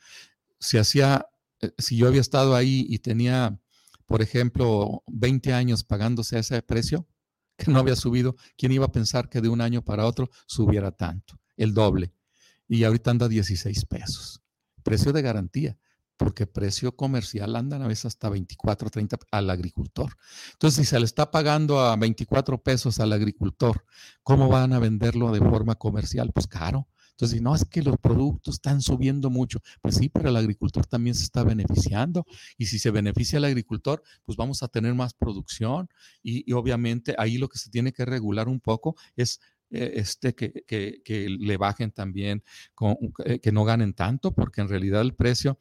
[0.60, 1.28] Si hacía,
[1.62, 3.60] eh, si yo había estado ahí y tenía,
[4.06, 7.08] por ejemplo, 20 años pagándose ese precio,
[7.58, 10.92] que no había subido, ¿quién iba a pensar que de un año para otro subiera
[10.92, 11.40] tanto?
[11.56, 12.14] El doble.
[12.68, 14.42] Y ahorita anda 16 pesos.
[14.84, 15.78] Precio de garantía
[16.18, 20.18] porque precio comercial andan a veces hasta 24, 30 al agricultor.
[20.54, 23.86] Entonces, si se le está pagando a 24 pesos al agricultor,
[24.24, 26.32] ¿cómo van a venderlo de forma comercial?
[26.34, 26.88] Pues caro.
[27.18, 29.60] Entonces, no, es que los productos están subiendo mucho.
[29.82, 32.26] Pues sí, pero el agricultor también se está beneficiando.
[32.60, 35.90] Y si se beneficia el agricultor, pues vamos a tener más producción.
[36.22, 39.40] Y, obviamente ahí lo que se tiene que regular un poco es
[39.72, 42.44] eh, este, que, que, le bajen también,
[43.26, 45.58] eh, que no ganen tanto, porque en realidad el precio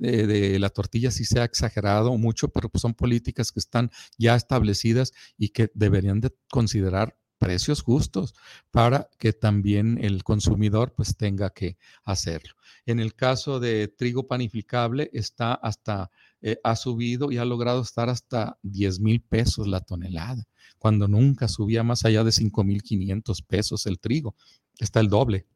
[0.00, 4.34] de, la tortilla sí se ha exagerado mucho, pero pues son políticas que están ya
[4.34, 8.34] establecidas y que deberían de considerar precios justos
[8.70, 12.54] para que también el consumidor pues tenga que hacerlo.
[12.84, 16.10] En el caso de trigo panificable está hasta,
[16.42, 20.46] eh, ha subido y ha logrado estar hasta 10 mil pesos la tonelada,
[20.78, 24.36] cuando nunca subía más allá de 5 mil 500 pesos el trigo.
[24.78, 25.46] Está el doble.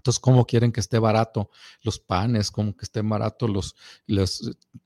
[0.00, 1.50] Entonces, ¿cómo quieren que esté barato
[1.82, 2.50] los panes?
[2.50, 3.76] ¿Cómo que esté barato los,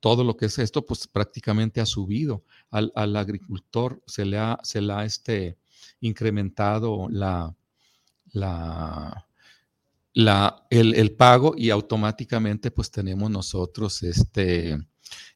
[0.00, 0.84] todo lo que es esto?
[0.84, 2.42] Pues prácticamente ha subido.
[2.70, 5.56] Al, agricultor se le ha, se le ha este,
[6.00, 7.54] incrementado la,
[8.32, 9.24] la,
[10.68, 14.76] el, el, pago y automáticamente pues tenemos nosotros este,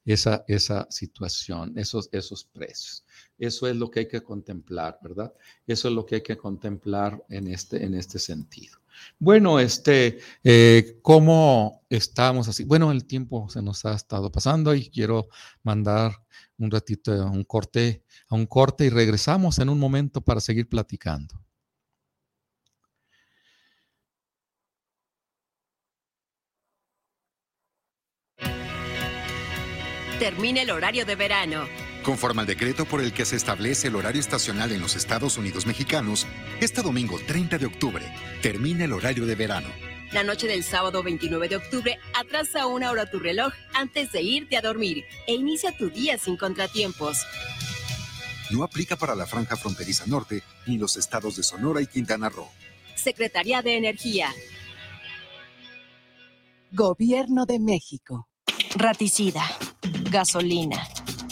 [0.05, 3.05] esa, esa situación, esos, esos precios.
[3.39, 5.33] Eso es lo que hay que contemplar, ¿verdad?
[5.69, 8.78] Eso es lo que hay que contemplar en este, en este sentido.
[9.19, 12.65] Bueno, este, eh, ¿cómo estamos así?
[12.65, 15.29] Bueno, el tiempo se nos ha estado pasando y quiero
[15.63, 16.13] mandar
[16.59, 20.69] un ratito a un corte, a un corte y regresamos en un momento para seguir
[20.69, 21.43] platicando.
[30.19, 34.19] Termina el horario de verano Conforme al decreto por el que se establece el horario
[34.19, 36.27] estacional en los Estados Unidos mexicanos,
[36.59, 38.03] este domingo 30 de octubre
[38.41, 39.69] termina el horario de verano.
[40.13, 44.57] La noche del sábado 29 de octubre atrasa una hora tu reloj antes de irte
[44.57, 47.27] a dormir e inicia tu día sin contratiempos.
[48.49, 52.49] No aplica para la franja fronteriza norte ni los estados de Sonora y Quintana Roo.
[52.95, 54.35] Secretaría de Energía.
[56.73, 58.31] Gobierno de México.
[58.77, 59.45] Raticida,
[60.11, 60.89] gasolina,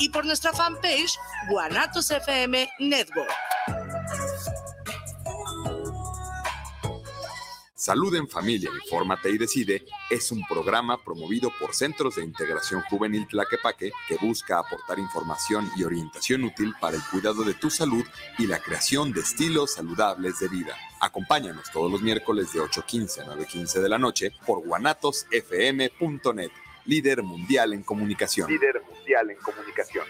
[0.00, 1.16] y por nuestra fanpage
[1.48, 3.30] Guanatos FM Network.
[7.80, 13.26] Salud en Familia, Infórmate y Decide es un programa promovido por Centros de Integración Juvenil
[13.26, 18.04] Tlaquepaque que busca aportar información y orientación útil para el cuidado de tu salud
[18.36, 20.76] y la creación de estilos saludables de vida.
[21.00, 26.50] Acompáñanos todos los miércoles de 8.15 a 9.15 de la noche por guanatosfm.net,
[26.84, 28.50] líder mundial en comunicación.
[28.50, 30.04] Líder mundial en comunicación.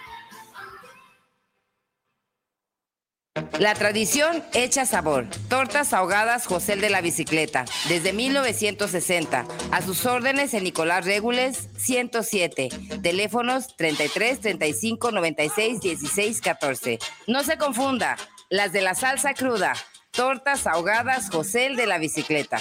[3.60, 5.26] La tradición hecha sabor.
[5.48, 9.44] Tortas ahogadas José de la Bicicleta, desde 1960.
[9.70, 12.70] A sus órdenes en Nicolás Regules 107.
[13.02, 16.98] Teléfonos 33 35 96 16 14.
[17.26, 18.16] No se confunda,
[18.48, 19.74] las de la salsa cruda.
[20.10, 22.58] Tortas ahogadas José de la Bicicleta.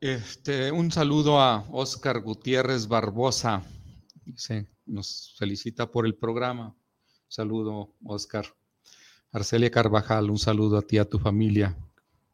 [0.00, 3.62] Este, un saludo a Oscar Gutiérrez Barbosa.
[4.86, 6.74] Nos felicita por el programa.
[7.28, 8.46] saludo, Oscar.
[9.30, 11.76] Arcelia Carvajal, un saludo a ti, a tu familia.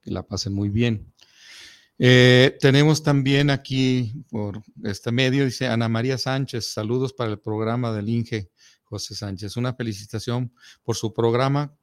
[0.06, 1.12] Que la pasen muy bien.
[1.98, 7.92] Eh, tenemos también aquí por este medio, dice Ana María Sánchez, saludos para el programa
[7.92, 8.52] del Inge
[8.84, 9.56] José Sánchez.
[9.56, 10.52] Una felicitación
[10.84, 11.76] por su programa.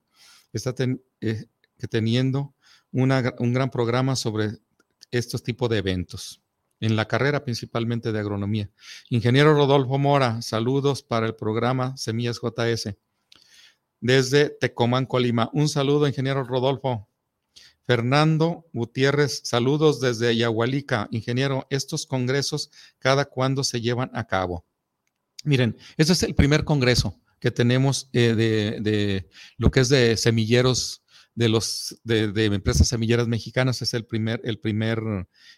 [0.54, 0.74] Está
[1.20, 1.48] eh,
[1.90, 2.56] teniendo
[2.94, 4.52] un gran programa sobre
[5.12, 6.42] estos tipos de eventos,
[6.80, 8.70] en la carrera principalmente de agronomía.
[9.10, 12.96] Ingeniero Rodolfo Mora, saludos para el programa Semillas JS.
[14.00, 15.50] Desde Tecomán, Colima.
[15.52, 17.10] Un saludo, ingeniero Rodolfo.
[17.86, 21.08] Fernando Gutiérrez, saludos desde Yahualica.
[21.12, 24.66] Ingeniero, estos congresos, ¿cada cuándo se llevan a cabo?
[25.44, 30.16] Miren, este es el primer congreso que tenemos eh, de, de, lo que es de
[30.16, 31.04] semilleros
[31.36, 35.02] de los de, empresas semilleras mexicanas es el primer, el primer,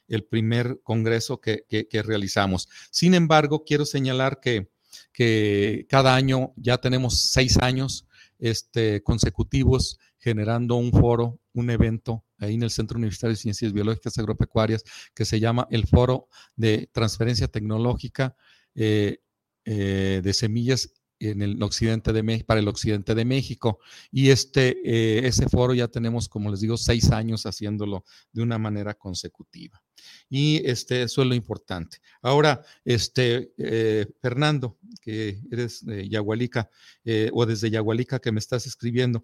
[0.07, 1.65] el primer congreso que,
[2.03, 2.69] realizamos.
[2.91, 4.69] Sin embargo, quiero señalar que,
[5.11, 8.07] que, cada año ya tenemos seis años
[8.39, 14.17] este, consecutivos generando un foro, un evento ahí en el Centro Universitario de Ciencias Biológicas
[14.17, 18.35] Agropecuarias que se llama el Foro de Transferencia Tecnológica
[18.73, 19.19] eh,
[19.65, 23.79] eh, de Semillas en el occidente de para el occidente de México.
[24.11, 28.57] Y este, eh, ese foro ya tenemos, como les digo, seis años haciéndolo de una
[28.57, 29.81] manera consecutiva.
[30.29, 31.97] Y este, eso es lo importante.
[32.21, 36.69] Ahora, este, eh, Fernando, que eres de Yagualica
[37.03, 39.23] eh, o desde Yagualica que me estás escribiendo,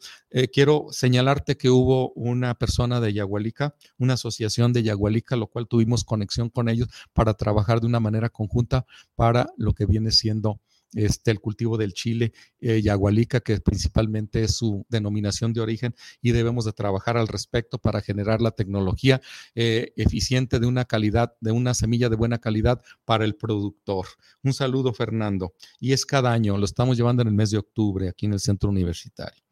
[0.54, 6.04] quiero señalarte que hubo una persona de Yagualica, una asociación de Yagualica, lo cual tuvimos
[6.04, 8.86] conexión con ellos para trabajar de una manera conjunta
[9.16, 10.62] para lo que viene siendo
[10.94, 16.32] este, el cultivo del chile eh, yagualica, que principalmente es su denominación de origen, y
[16.32, 19.22] debemos de trabajar al respecto para generar la tecnología
[19.56, 24.08] eh, eficiente de una calidad, de una semilla de buena calidad para el productor.
[24.44, 25.54] Un saludo, Fernando.
[25.80, 28.40] Y es cada año, lo estamos llevando en el mes de octubre aquí en el
[28.40, 29.44] centro universitario.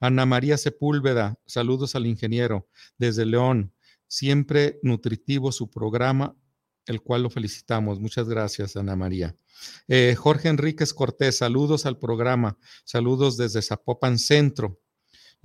[0.00, 2.68] Ana María Sepúlveda, saludos al ingeniero
[2.98, 3.72] desde León.
[4.08, 6.36] Siempre nutritivo su programa,
[6.84, 7.98] el cual lo felicitamos.
[7.98, 9.34] Muchas gracias, Ana María.
[9.88, 12.58] Eh, Jorge Enríquez Cortés, saludos al programa.
[12.84, 14.78] Saludos desde Zapopan Centro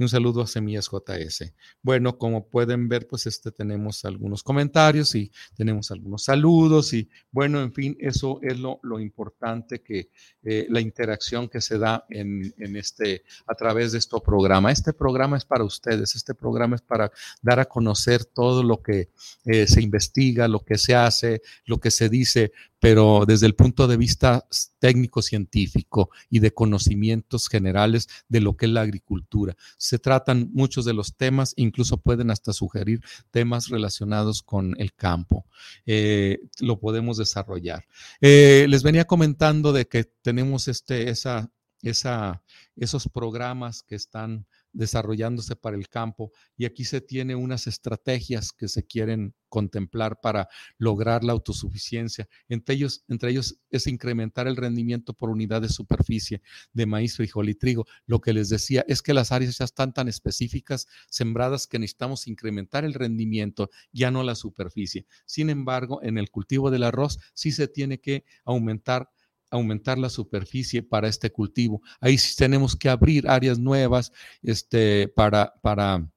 [0.04, 1.54] un saludo a Semillas JS.
[1.82, 7.62] Bueno, como pueden ver, pues este tenemos algunos comentarios y tenemos algunos saludos y bueno,
[7.62, 10.10] en fin, eso es lo, importante que
[10.44, 14.72] eh, la interacción que se da en, este, a través de este programa.
[14.72, 19.10] Este programa es para ustedes, este programa es para dar a conocer todo lo que
[19.46, 22.52] eh, se investiga, lo que se hace, lo que se dice,
[22.82, 24.44] pero desde el punto de vista
[24.80, 29.56] técnico-científico y de conocimientos generales de lo que es la agricultura.
[29.78, 35.46] Se tratan muchos de los temas, incluso pueden hasta sugerir temas relacionados con el campo.
[35.86, 37.86] Eh, lo podemos desarrollar.
[38.20, 41.52] Eh, les venía comentando de que tenemos este, esa,
[41.84, 42.42] esa,
[42.76, 48.68] esos programas que están desarrollándose para el campo y aquí se tiene unas estrategias que
[48.68, 50.48] se quieren contemplar para
[50.78, 52.30] lograr la autosuficiencia.
[52.48, 56.42] Entre ellos, entre ellos es incrementar el rendimiento por unidad de superficie
[56.74, 57.86] de maíz, frijol y trigo.
[58.06, 62.28] Lo que les decía es que las áreas ya están tan específicas, sembradas, que necesitamos
[62.28, 65.06] incrementar el rendimiento, ya no la superficie.
[65.26, 69.10] Sin embargo, en el cultivo del arroz sí se tiene que aumentar
[69.52, 71.82] aumentar la superficie para este cultivo.
[72.00, 76.10] Ahí sí tenemos que abrir áreas nuevas este, para, para,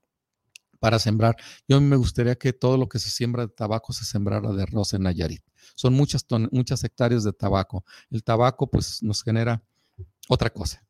[0.79, 1.37] para sembrar.
[1.69, 4.95] Yo me gustaría que todo lo que se siembra de tabaco se sembrara de arroz
[4.95, 5.43] en Nayarit.
[5.75, 7.85] Son muchas, muchas hectáreas de tabaco.
[8.11, 9.63] El tabaco pues nos genera
[10.29, 10.87] otra cosa.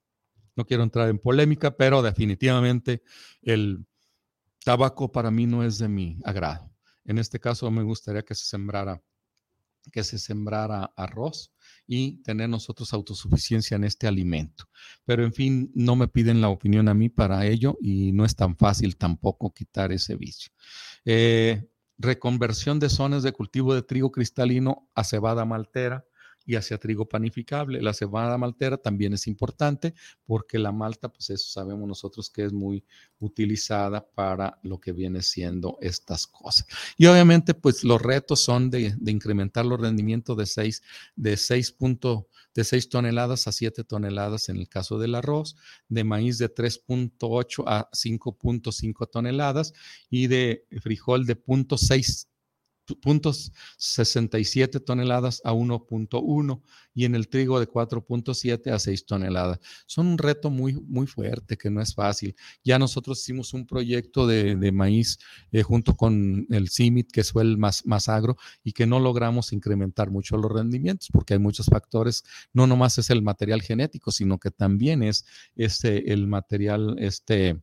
[0.54, 3.02] No quiero entrar en polémica, pero definitivamente
[3.42, 3.86] el
[4.64, 6.70] tabaco para mí no es de mi agrado.
[7.04, 9.02] En este caso me gustaría que se sembrara
[9.92, 11.53] que se sembrara arroz
[11.86, 14.68] y tener nosotros autosuficiencia en este alimento.
[15.04, 18.36] Pero en fin, no me piden la opinión a mí para ello y no es
[18.36, 20.52] tan fácil tampoco quitar ese vicio.
[21.04, 21.68] Eh,
[21.98, 26.06] reconversión de zonas de cultivo de trigo cristalino a cebada maltera
[26.46, 27.80] y hacia trigo panificable.
[27.80, 29.94] La cebada maltera también es importante
[30.26, 32.84] porque la malta, pues eso sabemos nosotros que es muy
[33.18, 36.66] utilizada para lo que viene siendo estas cosas.
[36.96, 40.82] Y obviamente, pues los retos son de, incrementar los rendimientos de 6
[41.16, 41.76] de 6
[42.54, 45.56] de 6 toneladas a 7 toneladas en el caso del arroz,
[45.88, 49.72] de maíz de 3.8 a 5.5 toneladas
[50.10, 52.28] y de frijol de 0.6 puntos
[53.76, 56.62] 67 toneladas a 1.1
[56.94, 59.58] y en el trigo de 4.7 a 6 toneladas.
[59.86, 62.36] Son un reto muy, muy fuerte que no es fácil.
[62.62, 65.18] Ya nosotros hicimos un proyecto de, maíz
[65.52, 69.52] eh, junto con el CIMIT, que fue el más, más agro, y que no logramos
[69.52, 72.24] incrementar mucho los rendimientos porque hay muchos factores.
[72.52, 75.24] No nomás es el material genético, sino que también es
[75.56, 77.60] este, el material este,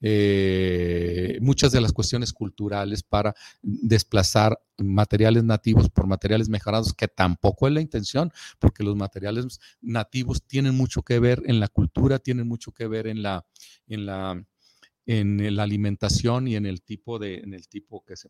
[0.00, 7.66] eh, muchas de las cuestiones culturales para desplazar materiales nativos por materiales mejorados, que tampoco
[7.66, 12.46] es la intención, porque los materiales nativos tienen mucho que ver en la cultura, tienen
[12.46, 13.46] mucho que ver en la,
[13.86, 14.44] en la
[15.08, 18.28] en la alimentación y en el tipo de en el tipo que se.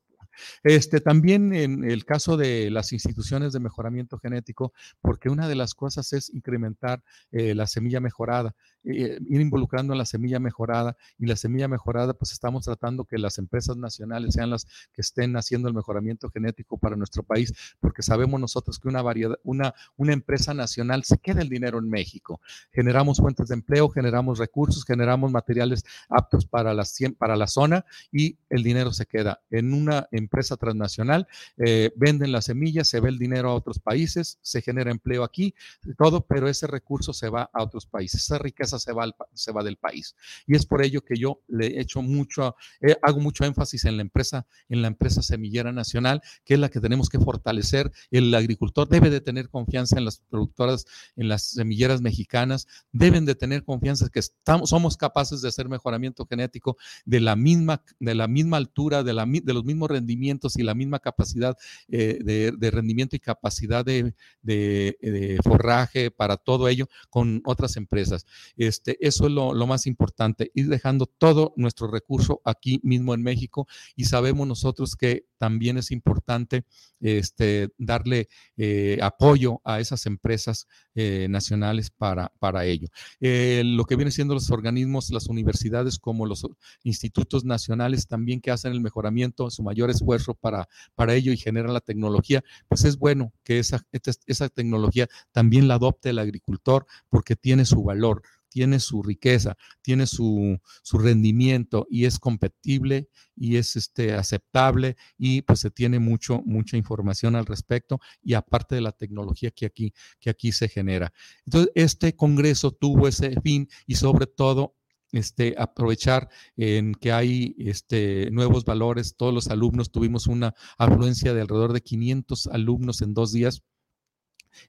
[0.63, 5.75] Este también en el caso de las instituciones de mejoramiento genético, porque una de las
[5.75, 7.03] cosas es incrementar
[7.33, 8.55] eh, la semilla mejorada.
[8.89, 13.19] Eh, ir involucrando en la semilla mejorada y la semilla mejorada, pues estamos tratando que
[13.19, 18.03] las empresas nacionales sean las que estén haciendo el mejoramiento genético para nuestro país, porque
[18.03, 22.41] sabemos nosotros que una variedad, una, una empresa nacional se queda el dinero en México.
[22.73, 26.85] Generamos fuentes de empleo, generamos recursos, generamos materiales aptos para la,
[27.19, 31.27] para la zona y el dinero se queda en una empresa transnacional,
[31.59, 35.55] eh, venden las semillas, se ve el dinero a otros países, se genera empleo aquí,
[35.97, 39.63] todo, pero ese recurso se va a otros países, esa riqueza se va, se va
[39.63, 40.17] del país.
[40.47, 44.03] Y es por ello que yo le hecho mucho, eh, hago mucho énfasis en la
[44.03, 47.93] empresa, en la empresa semillera nacional, que es la que tenemos que fortalecer.
[48.11, 50.87] El agricultor debe de tener confianza en las productoras,
[51.17, 56.27] en las semilleras mexicanas, deben de tener confianza que estamos, somos capaces de hacer mejoramiento
[56.27, 60.63] genético de la misma, de la misma altura, de, la, de los mismos rendimientos y
[60.63, 61.57] la misma capacidad
[61.89, 68.27] eh, de, rendimiento y capacidad de, de, forraje para todo ello con otras empresas.
[68.57, 73.67] Este, eso es lo, más importante, ir dejando todo nuestro recurso aquí mismo en México
[73.97, 76.65] y sabemos nosotros que también es importante
[77.01, 82.89] este, darle eh, apoyo a esas empresas eh, nacionales para, para ello.
[83.21, 86.47] Lo que viene siendo los organismos, las universidades como los
[86.85, 91.75] institutos nacionales también que hacen el mejoramiento, su mayor esfuerzo para, para ello y generan
[91.75, 93.85] la tecnología, pues es bueno que esa,
[94.27, 98.23] esa tecnología también la adopte el agricultor porque tiene su valor
[98.57, 105.43] tiene su riqueza, tiene su, su rendimiento y es compatible y es este, aceptable y
[105.43, 109.93] pues se tiene mucho, mucha información al respecto y aparte de la tecnología que aquí,
[110.21, 111.13] que aquí se genera.
[111.45, 114.76] Entonces, este Congreso tuvo ese fin y sobre todo
[115.13, 119.17] este, aprovechar en que hay este, nuevos valores.
[119.17, 123.63] Todos los alumnos tuvimos una afluencia de alrededor de 500 alumnos en dos días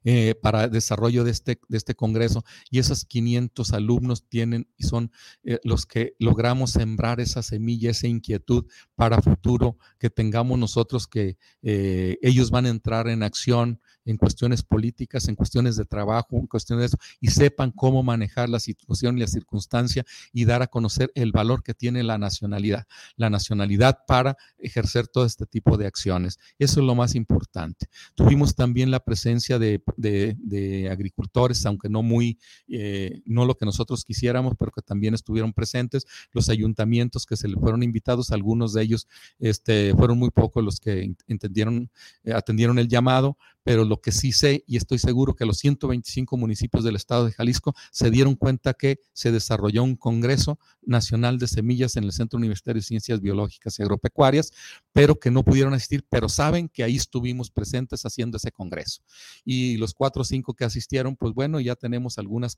[0.04, 4.84] eh, para el desarrollo de este, de este congreso y esos 500 alumnos tienen y
[4.84, 5.10] son
[5.44, 11.36] eh, los que logramos sembrar esa semilla, esa inquietud para futuro que tengamos nosotros que
[11.62, 16.46] eh, ellos van a entrar en acción en cuestiones políticas, en cuestiones de trabajo, en
[16.46, 20.66] cuestiones de eso, y sepan cómo manejar la situación y la circunstancia y dar a
[20.66, 22.86] conocer el valor que tiene la nacionalidad,
[23.16, 26.38] la nacionalidad para ejercer todo este tipo de acciones.
[26.58, 27.88] Eso es lo más importante.
[28.14, 34.04] Tuvimos también la presencia de de, agricultores, aunque no muy, eh, no lo que nosotros
[34.04, 38.82] quisiéramos, pero que también estuvieron presentes, los ayuntamientos que se le fueron invitados, algunos de
[38.82, 39.08] ellos
[39.38, 41.90] este, fueron muy pocos los que entendieron,
[42.24, 43.36] eh, atendieron el llamado,
[43.68, 47.32] pero lo que sí sé y estoy seguro que los 125 municipios del estado de
[47.32, 52.38] Jalisco se dieron cuenta que se desarrolló un Congreso Nacional de Semillas en el Centro
[52.38, 54.54] Universitario de Ciencias Biológicas y Agropecuarias,
[54.94, 59.02] pero que no pudieron asistir, pero saben que ahí estuvimos presentes haciendo ese Congreso.
[59.44, 62.56] Y los cuatro o cinco que asistieron, pues bueno, ya tenemos algunas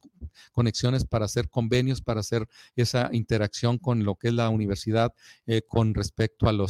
[0.52, 2.46] conexiones para hacer convenios, para hacer
[2.76, 5.12] esa interacción con lo que es la universidad
[5.46, 6.64] eh, con respecto al,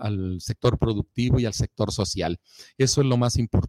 [0.00, 2.40] al sector productivo y al sector social.
[2.78, 3.65] Eso es lo más importante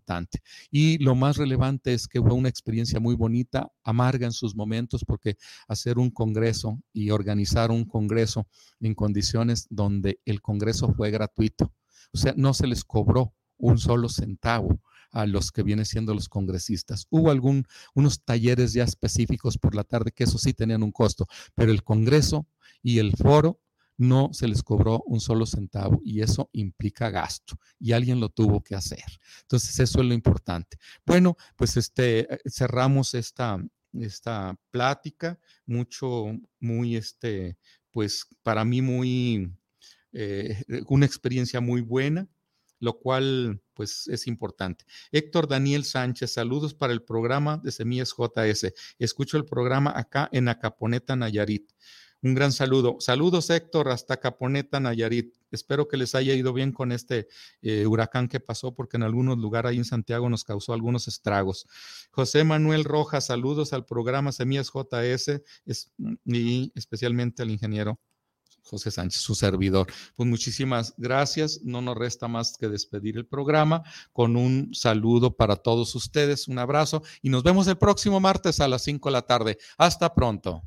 [0.72, 5.04] y lo más relevante es que fue una experiencia muy bonita, amarga en sus momentos,
[5.06, 5.38] porque
[5.68, 8.48] hacer un congreso y organizar un congreso
[8.80, 11.74] en condiciones donde el congreso fue gratuito,
[12.14, 14.82] o sea, no se les cobró un solo centavo
[15.12, 17.08] a los que vienen siendo los congresistas.
[17.10, 21.26] Hubo algún, unos talleres ya específicos por la tarde que eso sí tenían un costo,
[21.56, 22.48] pero el congreso
[22.84, 23.60] y el foro
[23.98, 28.64] no se les cobró un solo centavo y eso implica gasto y alguien lo tuvo
[28.64, 29.04] que hacer.
[29.42, 30.78] Entonces, eso es lo importante.
[31.06, 33.60] Bueno, pues este, eh, cerramos esta,
[33.94, 36.28] esta plática, mucho,
[36.60, 37.58] muy, este,
[37.92, 39.52] pues para mí muy,
[40.14, 42.28] eh, una experiencia muy buena
[42.80, 44.86] lo cual pues es importante.
[45.12, 48.74] Héctor Daniel Sánchez, saludos para el programa de Semillas JS.
[49.00, 51.72] Escucho el programa acá en Acaponeta, Nayarit.
[52.24, 52.98] Un gran saludo.
[53.00, 55.36] Saludos, Héctor, hasta Caponeta, Nayarit.
[55.52, 57.28] Espero que les haya ido bien con este
[57.62, 61.68] eh, huracán que pasó, porque en algunos lugares ahí en Santiago nos causó algunos estragos.
[62.12, 65.42] José Manuel Rojas, saludos al programa Semillas JS
[66.26, 68.00] y especialmente al ingeniero
[68.68, 69.88] José Sánchez, su servidor.
[70.16, 71.62] Pues muchísimas gracias.
[71.64, 76.60] No nos resta más que despedir el programa con un saludo para todos ustedes, un
[76.60, 79.58] abrazo y nos vemos el próximo martes a las 5 de la tarde.
[79.78, 80.64] Hasta pronto.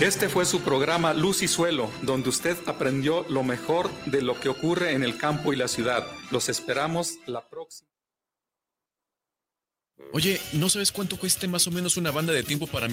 [0.00, 4.48] Este fue su programa Luz y Suelo, donde usted aprendió lo mejor de lo que
[4.48, 6.06] ocurre en el campo y la ciudad.
[6.30, 7.90] Los esperamos la próxima.
[10.14, 12.88] Oye, ¿no sabes cuánto cueste más o menos una banda de tiempo para